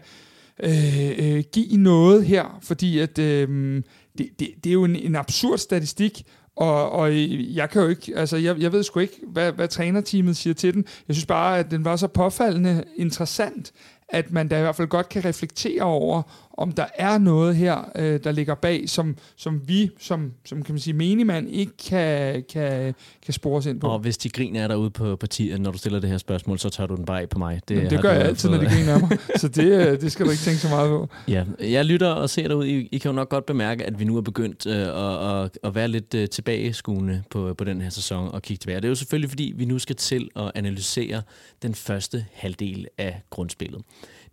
[0.63, 3.82] øh, øh, give noget her, fordi at øh,
[4.18, 6.24] det, det, det er jo en, en absurd statistik,
[6.56, 7.14] og, og
[7.56, 10.74] jeg kan jo ikke, altså jeg, jeg ved sgu ikke, hvad, hvad trænerteamet siger til
[10.74, 10.86] den.
[11.08, 13.72] Jeg synes bare, at den var så påfaldende interessant,
[14.10, 16.22] at man da i hvert fald godt kan reflektere over,
[16.58, 20.74] om der er noget her, øh, der ligger bag, som, som vi som, som kan
[20.76, 22.95] man sige, menigmand ikke kan, kan,
[23.26, 23.88] kan spore os ind på.
[23.88, 26.70] Og hvis de griner er derude på partiet, når du stiller det her spørgsmål, så
[26.70, 27.62] tager du den bare af på mig.
[27.68, 28.62] Det, Jamen, det gør jeg altid, fået.
[28.62, 29.18] når de griner af mig.
[29.41, 31.10] Så det, øh, det skal du ikke tænke så meget på.
[31.28, 32.70] Ja, jeg lytter og ser derude.
[32.70, 35.60] I, I kan jo nok godt bemærke, at vi nu er begyndt øh, at, at,
[35.64, 38.78] at være lidt øh, tilbageskuende på, på den her sæson og kigge tilbage.
[38.78, 41.22] Det er jo selvfølgelig, fordi vi nu skal til at analysere
[41.62, 43.82] den første halvdel af grundspillet.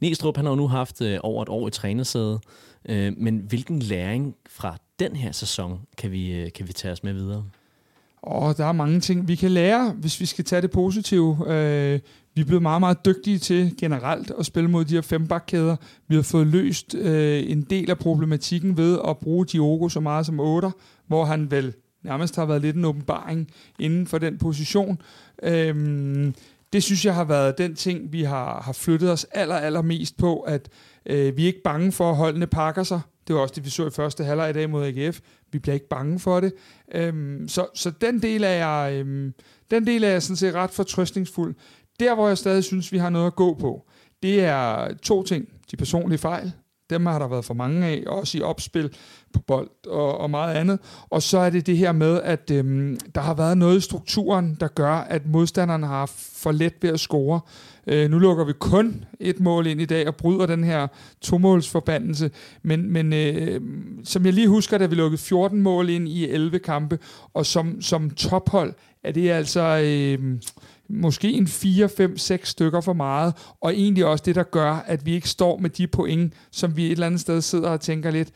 [0.02, 2.40] Næstrup han har jo nu haft øh, over et år i trænersædet,
[2.88, 7.04] øh, men hvilken læring fra den her sæson kan vi, øh, kan vi tage os
[7.04, 7.44] med videre?
[8.22, 11.36] Og der er mange ting, vi kan lære, hvis vi skal tage det positive.
[11.46, 12.00] Øh,
[12.34, 15.76] vi er blevet meget, meget dygtige til generelt at spille mod de her fembakkæder.
[16.08, 20.26] Vi har fået løst øh, en del af problematikken ved at bruge Diogo så meget
[20.26, 20.70] som 8,
[21.06, 21.74] hvor han vel
[22.04, 25.02] nærmest har været lidt en åbenbaring inden for den position.
[25.42, 26.32] Øh,
[26.72, 30.16] det synes jeg har været den ting, vi har, har flyttet os aller, aller mest
[30.16, 30.68] på, at
[31.06, 33.00] øh, vi er ikke bange for, at holdene pakker sig.
[33.28, 35.20] Det var også det, vi så i første halvleg i dag mod AGF.
[35.52, 36.52] Vi bliver ikke bange for det.
[36.94, 39.34] Øhm, så, så den del er jeg, øhm,
[39.70, 41.54] den del er jeg sådan set ret fortrøstningsfuld.
[42.00, 43.86] Der, hvor jeg stadig synes, vi har noget at gå på,
[44.22, 45.48] det er to ting.
[45.70, 46.52] De personlige fejl.
[46.92, 48.90] Dem har der været for mange af, også i opspil
[49.32, 50.78] på bold og, og meget andet.
[51.10, 54.56] Og så er det det her med, at øhm, der har været noget i strukturen,
[54.60, 57.40] der gør, at modstanderne har for let ved at score.
[57.86, 60.86] Øh, nu lukker vi kun et mål ind i dag og bryder den her
[61.20, 62.30] tomålsforbandelse.
[62.62, 63.60] Men, men øh,
[64.04, 66.98] som jeg lige husker, da vi lukkede 14 mål ind i 11 kampe,
[67.34, 68.74] og som, som tophold
[69.04, 69.60] er det altså...
[69.84, 70.38] Øh,
[70.92, 75.06] måske en 4, 5, 6 stykker for meget, og egentlig også det, der gør, at
[75.06, 78.10] vi ikke står med de point, som vi et eller andet sted sidder og tænker
[78.10, 78.30] lidt,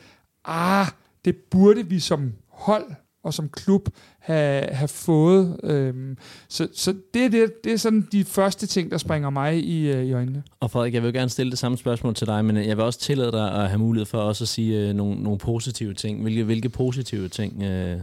[0.44, 0.86] ah,
[1.24, 2.84] det burde vi som hold
[3.26, 3.88] og som klub
[4.18, 5.60] have, have fået.
[5.62, 9.90] Øhm, så så det, det, det er sådan de første ting, der springer mig i,
[9.90, 10.42] øh, i øjnene.
[10.60, 13.00] Og Frederik, jeg vil gerne stille det samme spørgsmål til dig, men jeg vil også
[13.00, 16.22] tillade dig at have mulighed for også at sige øh, nogle, nogle positive ting.
[16.22, 17.62] Hvilke, hvilke positive ting?
[17.62, 17.98] Øh?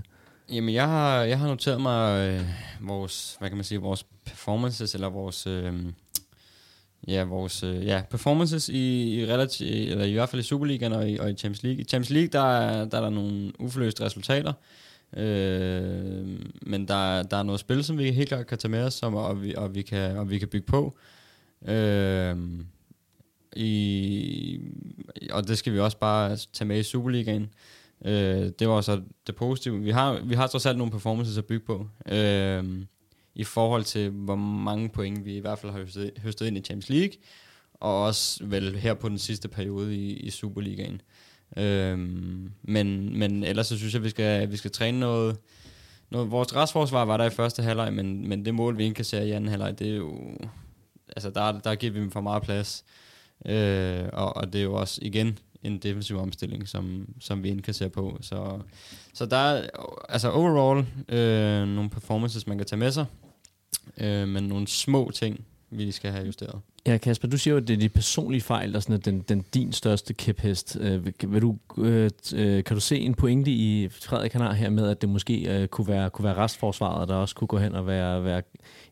[0.51, 2.41] Jamen, jeg har, jeg har noteret mig øh,
[2.87, 5.73] vores, hvad kan man sige, vores performances, eller vores, øh,
[7.07, 11.09] ja, vores øh, ja, performances i, i, relativ, eller i hvert fald i Superligaen og
[11.09, 11.81] i, og i Champions League.
[11.81, 14.53] I Champions League, der er der, er der nogle uforløste resultater,
[15.17, 18.93] øh, men der, der er noget spil, som vi helt klart kan tage med os,
[18.93, 20.97] som, og, vi, og, vi kan, og vi kan bygge på.
[21.65, 22.37] Øh,
[23.55, 24.59] i,
[25.31, 27.49] og det skal vi også bare tage med i Superligaen.
[28.05, 29.79] Øh, det var så det positive.
[29.79, 31.87] Vi har, vi har trods alt nogle performances at bygge på.
[32.11, 32.85] Øh,
[33.35, 36.61] I forhold til, hvor mange point vi i hvert fald har høstet, høstet ind i
[36.61, 37.13] Champions League.
[37.73, 41.01] Og også vel her på den sidste periode i, i Superligaen.
[41.57, 41.97] Øh,
[42.63, 45.37] men, men ellers så synes jeg, at vi skal, vi skal træne noget...
[46.09, 49.31] noget vores restforsvar var der i første halvleg, men, men det mål, vi indkasserer i
[49.31, 50.37] anden halvleg, det er jo...
[51.07, 52.85] Altså, der, der giver vi dem for meget plads.
[53.45, 57.89] Øh, og, og det er jo også, igen, en defensiv omstilling, som, som vi indkasserer
[57.89, 58.17] på.
[58.21, 58.59] Så,
[59.13, 59.67] så der er
[60.09, 63.05] altså overall øh, nogle performances, man kan tage med sig,
[63.97, 65.45] øh, men nogle små ting,
[65.77, 66.59] vi skal have justeret.
[66.85, 69.19] Ja, Kasper, du siger jo, at det er de personlige fejl, der sådan er den,
[69.29, 70.77] den din største kæphest.
[70.81, 74.89] Øh, vil du, øh, øh, kan du se en pointe i Frederik Kanar her med,
[74.89, 77.87] at det måske øh, kunne, være, kunne være restforsvaret, der også kunne gå hen og
[77.87, 78.41] være, være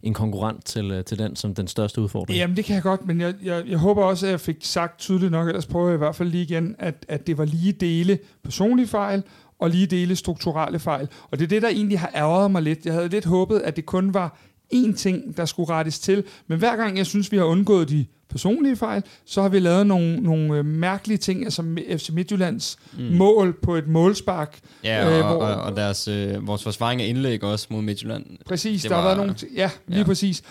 [0.03, 2.37] en konkurrent til, øh, til den som den største udfordring?
[2.37, 4.99] Jamen, det kan jeg godt, men jeg, jeg, jeg håber også, at jeg fik sagt
[4.99, 7.71] tydeligt nok, ellers prøver jeg i hvert fald lige igen, at, at det var lige
[7.71, 9.23] dele personlige fejl,
[9.61, 11.07] og lige dele strukturelle fejl.
[11.31, 12.85] Og det er det, der egentlig har ærget mig lidt.
[12.85, 14.37] Jeg havde lidt håbet, at det kun var
[14.73, 16.23] én ting, der skulle rettes til.
[16.47, 19.87] Men hver gang jeg synes, vi har undgået de personlige fejl, så har vi lavet
[19.87, 21.63] nogle, nogle øh, mærkelige ting, altså
[21.97, 23.03] FC Midtjyllands mm.
[23.03, 24.59] mål på et målspark.
[24.83, 28.25] Ja, og, øh, hvor, og, og deres, øh, vores forsvaring af indlæg også mod Midtjylland.
[28.45, 29.35] Præcis, der var, har været nogle...
[29.55, 30.05] Ja, lige ja.
[30.05, 30.43] præcis.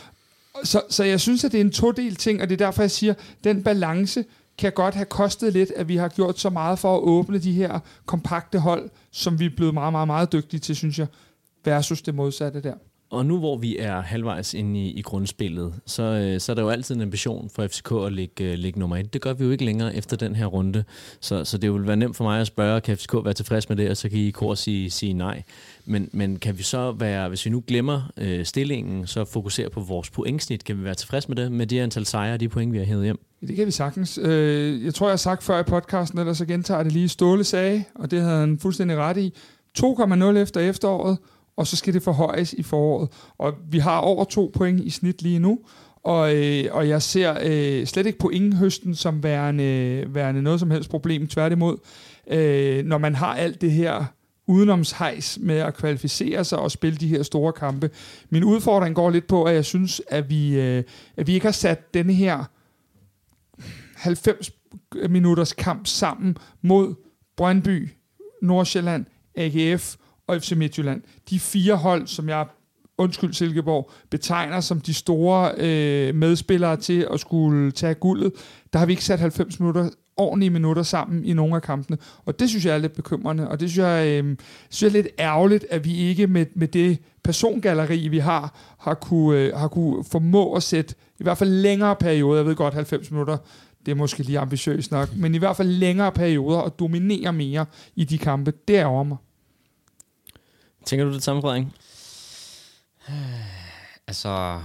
[0.64, 2.90] Så, så jeg synes, at det er en todel ting, og det er derfor, jeg
[2.90, 3.14] siger,
[3.44, 4.24] den balance
[4.58, 7.52] kan godt have kostet lidt, at vi har gjort så meget for at åbne de
[7.52, 11.06] her kompakte hold, som vi er blevet meget, meget, meget dygtige til, synes jeg,
[11.64, 12.74] versus det modsatte der.
[13.10, 16.62] Og nu hvor vi er halvvejs inde i, i grundspillet, så, øh, så er der
[16.62, 19.12] jo altid en ambition for FCK at ligge, øh, ligge nummer et.
[19.12, 20.84] Det gør vi jo ikke længere efter den her runde.
[21.20, 23.76] Så, så det vil være nemt for mig at spørge, kan FCK være tilfreds med
[23.76, 25.42] det, og så kan I i kor sige, sige nej.
[25.84, 29.80] Men, men kan vi så være, hvis vi nu glemmer øh, stillingen, så fokusere på
[29.80, 32.72] vores pointsnit, kan vi være tilfreds med det, med det antal sejre og de point,
[32.72, 33.20] vi har hævet hjem?
[33.40, 34.18] Det kan vi sagtens.
[34.22, 37.44] Øh, jeg tror, jeg har sagt før i podcasten, eller så gentager det lige Ståle
[37.44, 39.34] sagde, og det havde han fuldstændig ret i.
[39.78, 41.18] 2,0 efter efteråret,
[41.60, 43.08] og så skal det forhøjes i foråret.
[43.38, 45.58] Og vi har over to point i snit lige nu,
[46.04, 50.90] og, øh, og jeg ser øh, slet ikke pointhøsten som værende, værende noget som helst
[50.90, 51.26] problem.
[51.26, 51.76] Tværtimod,
[52.30, 54.04] øh, når man har alt det her
[54.46, 57.90] udenomshejs med at kvalificere sig og spille de her store kampe.
[58.30, 60.84] Min udfordring går lidt på, at jeg synes, at vi, øh,
[61.16, 62.44] at vi ikke har sat denne her
[63.96, 64.50] 90
[65.08, 66.94] minutters kamp sammen mod
[67.36, 67.88] Brøndby,
[68.42, 69.06] Nordsjælland,
[69.36, 69.96] AGF
[70.30, 71.02] og FC Midtjylland.
[71.30, 72.46] De fire hold, som jeg
[72.98, 78.32] undskyld Silkeborg, betegner som de store øh, medspillere til at skulle tage guldet,
[78.72, 81.98] der har vi ikke sat 90 minutter ordentlige minutter sammen i nogle af kampene.
[82.24, 84.36] Og det synes jeg er lidt bekymrende, og det synes jeg, øh,
[84.70, 88.94] synes jeg er lidt ærgerligt, at vi ikke med, med det persongalleri, vi har, har
[88.94, 92.74] kunne, øh, har kunne formå at sætte i hvert fald længere perioder, jeg ved godt
[92.74, 93.36] 90 minutter,
[93.86, 97.66] det er måske lige ambitiøst nok, men i hvert fald længere perioder og dominere mere
[97.96, 99.16] i de kampe, det er over mig.
[100.84, 101.64] Tænker du det samme, Frederik?
[104.06, 104.60] Altså,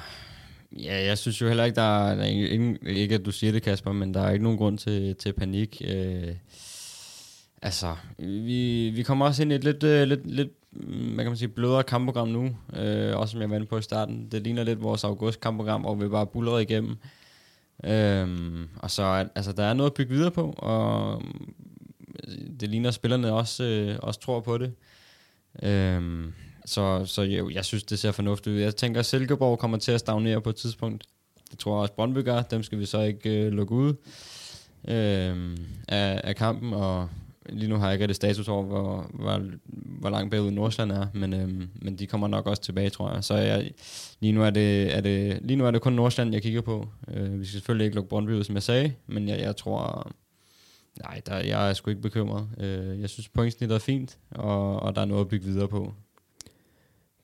[0.72, 3.52] ja, jeg synes jo heller ikke, der er, der er ingen, ikke at du siger
[3.52, 5.82] det, Kasper, men der er ikke nogen grund til, til panik.
[5.86, 6.36] Øh,
[7.62, 11.38] altså, vi, vi kommer også ind i et lidt, øh, lidt, lidt hvad kan man
[11.38, 14.28] sige, blødere kampprogram nu, øh, også som jeg var inde på i starten.
[14.32, 16.96] Det ligner lidt vores august kampprogram, hvor vi bare bullerede igennem.
[17.84, 21.22] Øhm, og så, altså, der er noget at bygge videre på, og
[22.60, 24.74] det ligner, at spillerne også, øh, også tror på det.
[25.64, 26.34] Øhm,
[26.66, 28.60] så så jo, jeg synes, det ser fornuftigt ud.
[28.60, 31.04] Jeg tænker, at Silkeborg kommer til at stagnere på et tidspunkt.
[31.52, 32.42] Det tror jeg også, Brøndby gør.
[32.42, 33.94] Dem skal vi så ikke øh, lukke ud
[34.88, 36.74] øh, af, af kampen.
[36.74, 37.10] Og
[37.50, 39.42] lige nu har jeg ikke det status over, hvor, hvor,
[40.00, 41.08] hvor langt bagud Nordsjælland er.
[41.14, 41.50] Men, øh,
[41.82, 43.24] men de kommer nok også tilbage, tror jeg.
[43.24, 43.72] Så jeg,
[44.20, 46.88] lige, nu er det, er det, lige nu er det kun Nordsjælland, jeg kigger på.
[47.14, 48.94] Øh, vi skal selvfølgelig ikke lukke Brøndby ud, som jeg sagde.
[49.08, 50.12] Men jeg, jeg tror...
[51.04, 52.48] Nej, der, jeg er sgu ikke bekymret.
[52.60, 55.94] Øh, jeg synes, pointsnittet er fint, og, og der er noget at bygge videre på.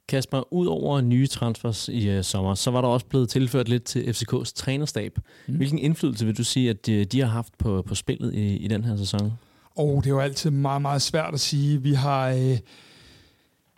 [0.07, 3.83] Kasper, ud over nye transfers i uh, sommer, så var der også blevet tilført lidt
[3.83, 5.19] til FCK's trænerstab.
[5.47, 5.55] Mm.
[5.55, 8.67] Hvilken indflydelse vil du sige, at de, de har haft på, på spillet i, i
[8.67, 9.33] den her sæson?
[9.75, 11.81] Og oh, det er jo altid meget, meget svært at sige.
[11.81, 12.29] Vi har...
[12.29, 12.57] Øh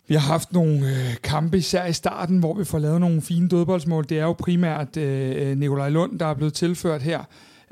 [0.08, 3.48] vi har haft nogle øh, kampe, især i starten, hvor vi får lavet nogle fine
[3.48, 4.04] dødboldsmål.
[4.08, 7.24] Det er jo primært øh, Nikolaj Lund, der er blevet tilført her.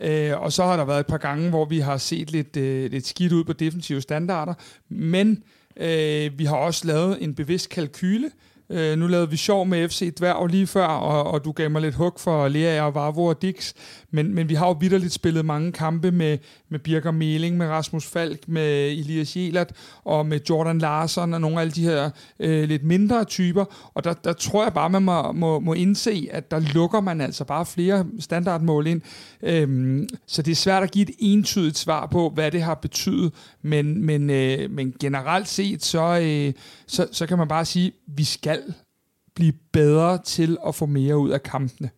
[0.03, 2.91] Øh, og så har der været et par gange, hvor vi har set lidt, øh,
[2.91, 4.55] lidt skidt ud på defensive standarder.
[4.89, 5.43] Men
[5.77, 8.31] øh, vi har også lavet en bevidst kalkyle,
[8.73, 11.83] Øh, nu lavede vi sjov med FC Dværg lige før, og, og du gav mig
[11.83, 13.73] lidt hug for Lea og Vavro og Dix.
[14.11, 18.07] Men, men vi har jo vidderligt spillet mange kampe med, med Birger Meling, med Rasmus
[18.07, 19.73] Falk, med Elias Jelert
[20.05, 22.11] og med Jordan Larsen og nogle af alle de her
[22.41, 23.65] øh, lidt mindre typer.
[23.95, 27.21] Og der, der tror jeg bare, man må, må, må indse, at der lukker man
[27.21, 29.01] altså bare flere standardmål ind.
[29.43, 33.33] Øhm, så det er svært at give et entydigt svar på, hvad det har betydet.
[33.63, 36.53] Men, men, øh, men generelt set, så, øh,
[36.87, 38.62] så, så kan man bare sige, at vi skal
[39.35, 41.91] blive bedre til at få mere ud af kampene.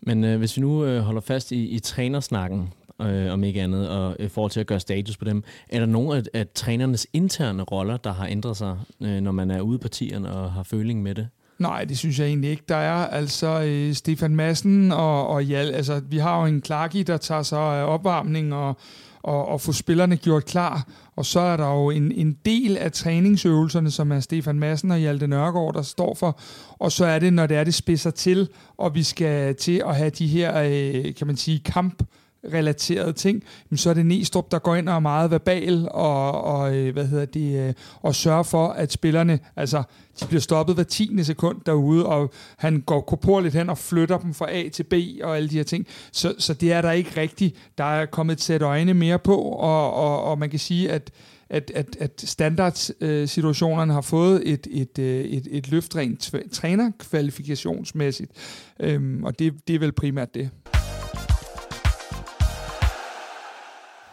[0.00, 2.72] Men øh, hvis vi nu øh, holder fast i, i trænersnakken,
[3.02, 5.86] øh, om ikke andet, og i forhold til at gøre status på dem, er der
[5.86, 9.78] nogle af, af trænernes interne roller, der har ændret sig, øh, når man er ude
[9.78, 11.28] på tieren og har føling med det?
[11.58, 12.62] Nej, det synes jeg egentlig ikke.
[12.68, 15.70] Der er altså øh, Stefan Madsen og, og Jal.
[15.70, 18.76] Altså, vi har jo en Clarky, der tager sig af opvarmning og,
[19.22, 20.88] og, og få spillerne gjort klar.
[21.16, 24.98] Og så er der jo en, en del af træningsøvelserne, som er Stefan Madsen og
[24.98, 26.40] Hjalte Nørgaard, der står for.
[26.70, 29.96] Og så er det, når det er, det spidser til, og vi skal til at
[29.96, 32.02] have de her, øh, kan man sige, kamp
[32.44, 33.42] relaterede ting,
[33.76, 37.06] så er det Næstrup, der går ind og er meget verbal og, og øh, hvad
[37.06, 39.82] hedder det, øh, og sørger for, at spillerne, altså,
[40.20, 44.34] de bliver stoppet hver tiende sekund derude, og han går korporligt hen og flytter dem
[44.34, 45.86] fra A til B og alle de her ting.
[46.12, 47.56] Så, så det er der ikke rigtigt.
[47.78, 51.10] Der er kommet et sæt øjne mere på, og, og, og man kan sige, at
[51.50, 58.32] at, at, at standardsituationerne øh, har fået et, et, øh, et, et løft rent trænerkvalifikationsmæssigt.
[58.80, 60.50] Øhm, og det, det er vel primært det.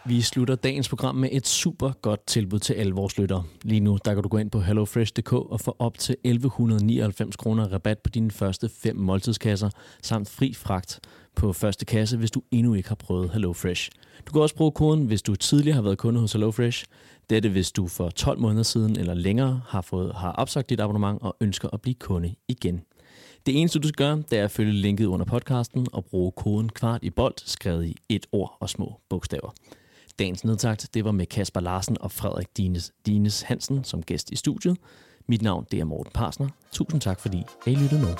[0.08, 3.44] Vi slutter dagens program med et super godt tilbud til alle vores lyttere.
[3.62, 7.72] Lige nu der kan du gå ind på hellofresh.dk og få op til 1199 kroner
[7.72, 9.70] rabat på dine første fem måltidskasser,
[10.02, 11.00] samt fri fragt
[11.36, 13.90] på første kasse, hvis du endnu ikke har prøvet HelloFresh.
[14.26, 16.84] Du kan også bruge koden, hvis du tidligere har været kunde hos HelloFresh.
[17.30, 21.22] Dette hvis du for 12 måneder siden eller længere har, fået, har opsagt dit abonnement
[21.22, 22.82] og ønsker at blive kunde igen.
[23.46, 26.68] Det eneste, du skal gøre, det er at følge linket under podcasten og bruge koden
[26.68, 29.50] kvart i bold, skrevet i et ord og små bogstaver.
[30.18, 34.36] Dagens nedtagt, det var med Kasper Larsen og Frederik Dines, Dines Hansen som gæst i
[34.36, 34.76] studiet.
[35.28, 36.48] Mit navn det er Morten Parsner.
[36.72, 38.14] Tusind tak, fordi I lyttede med.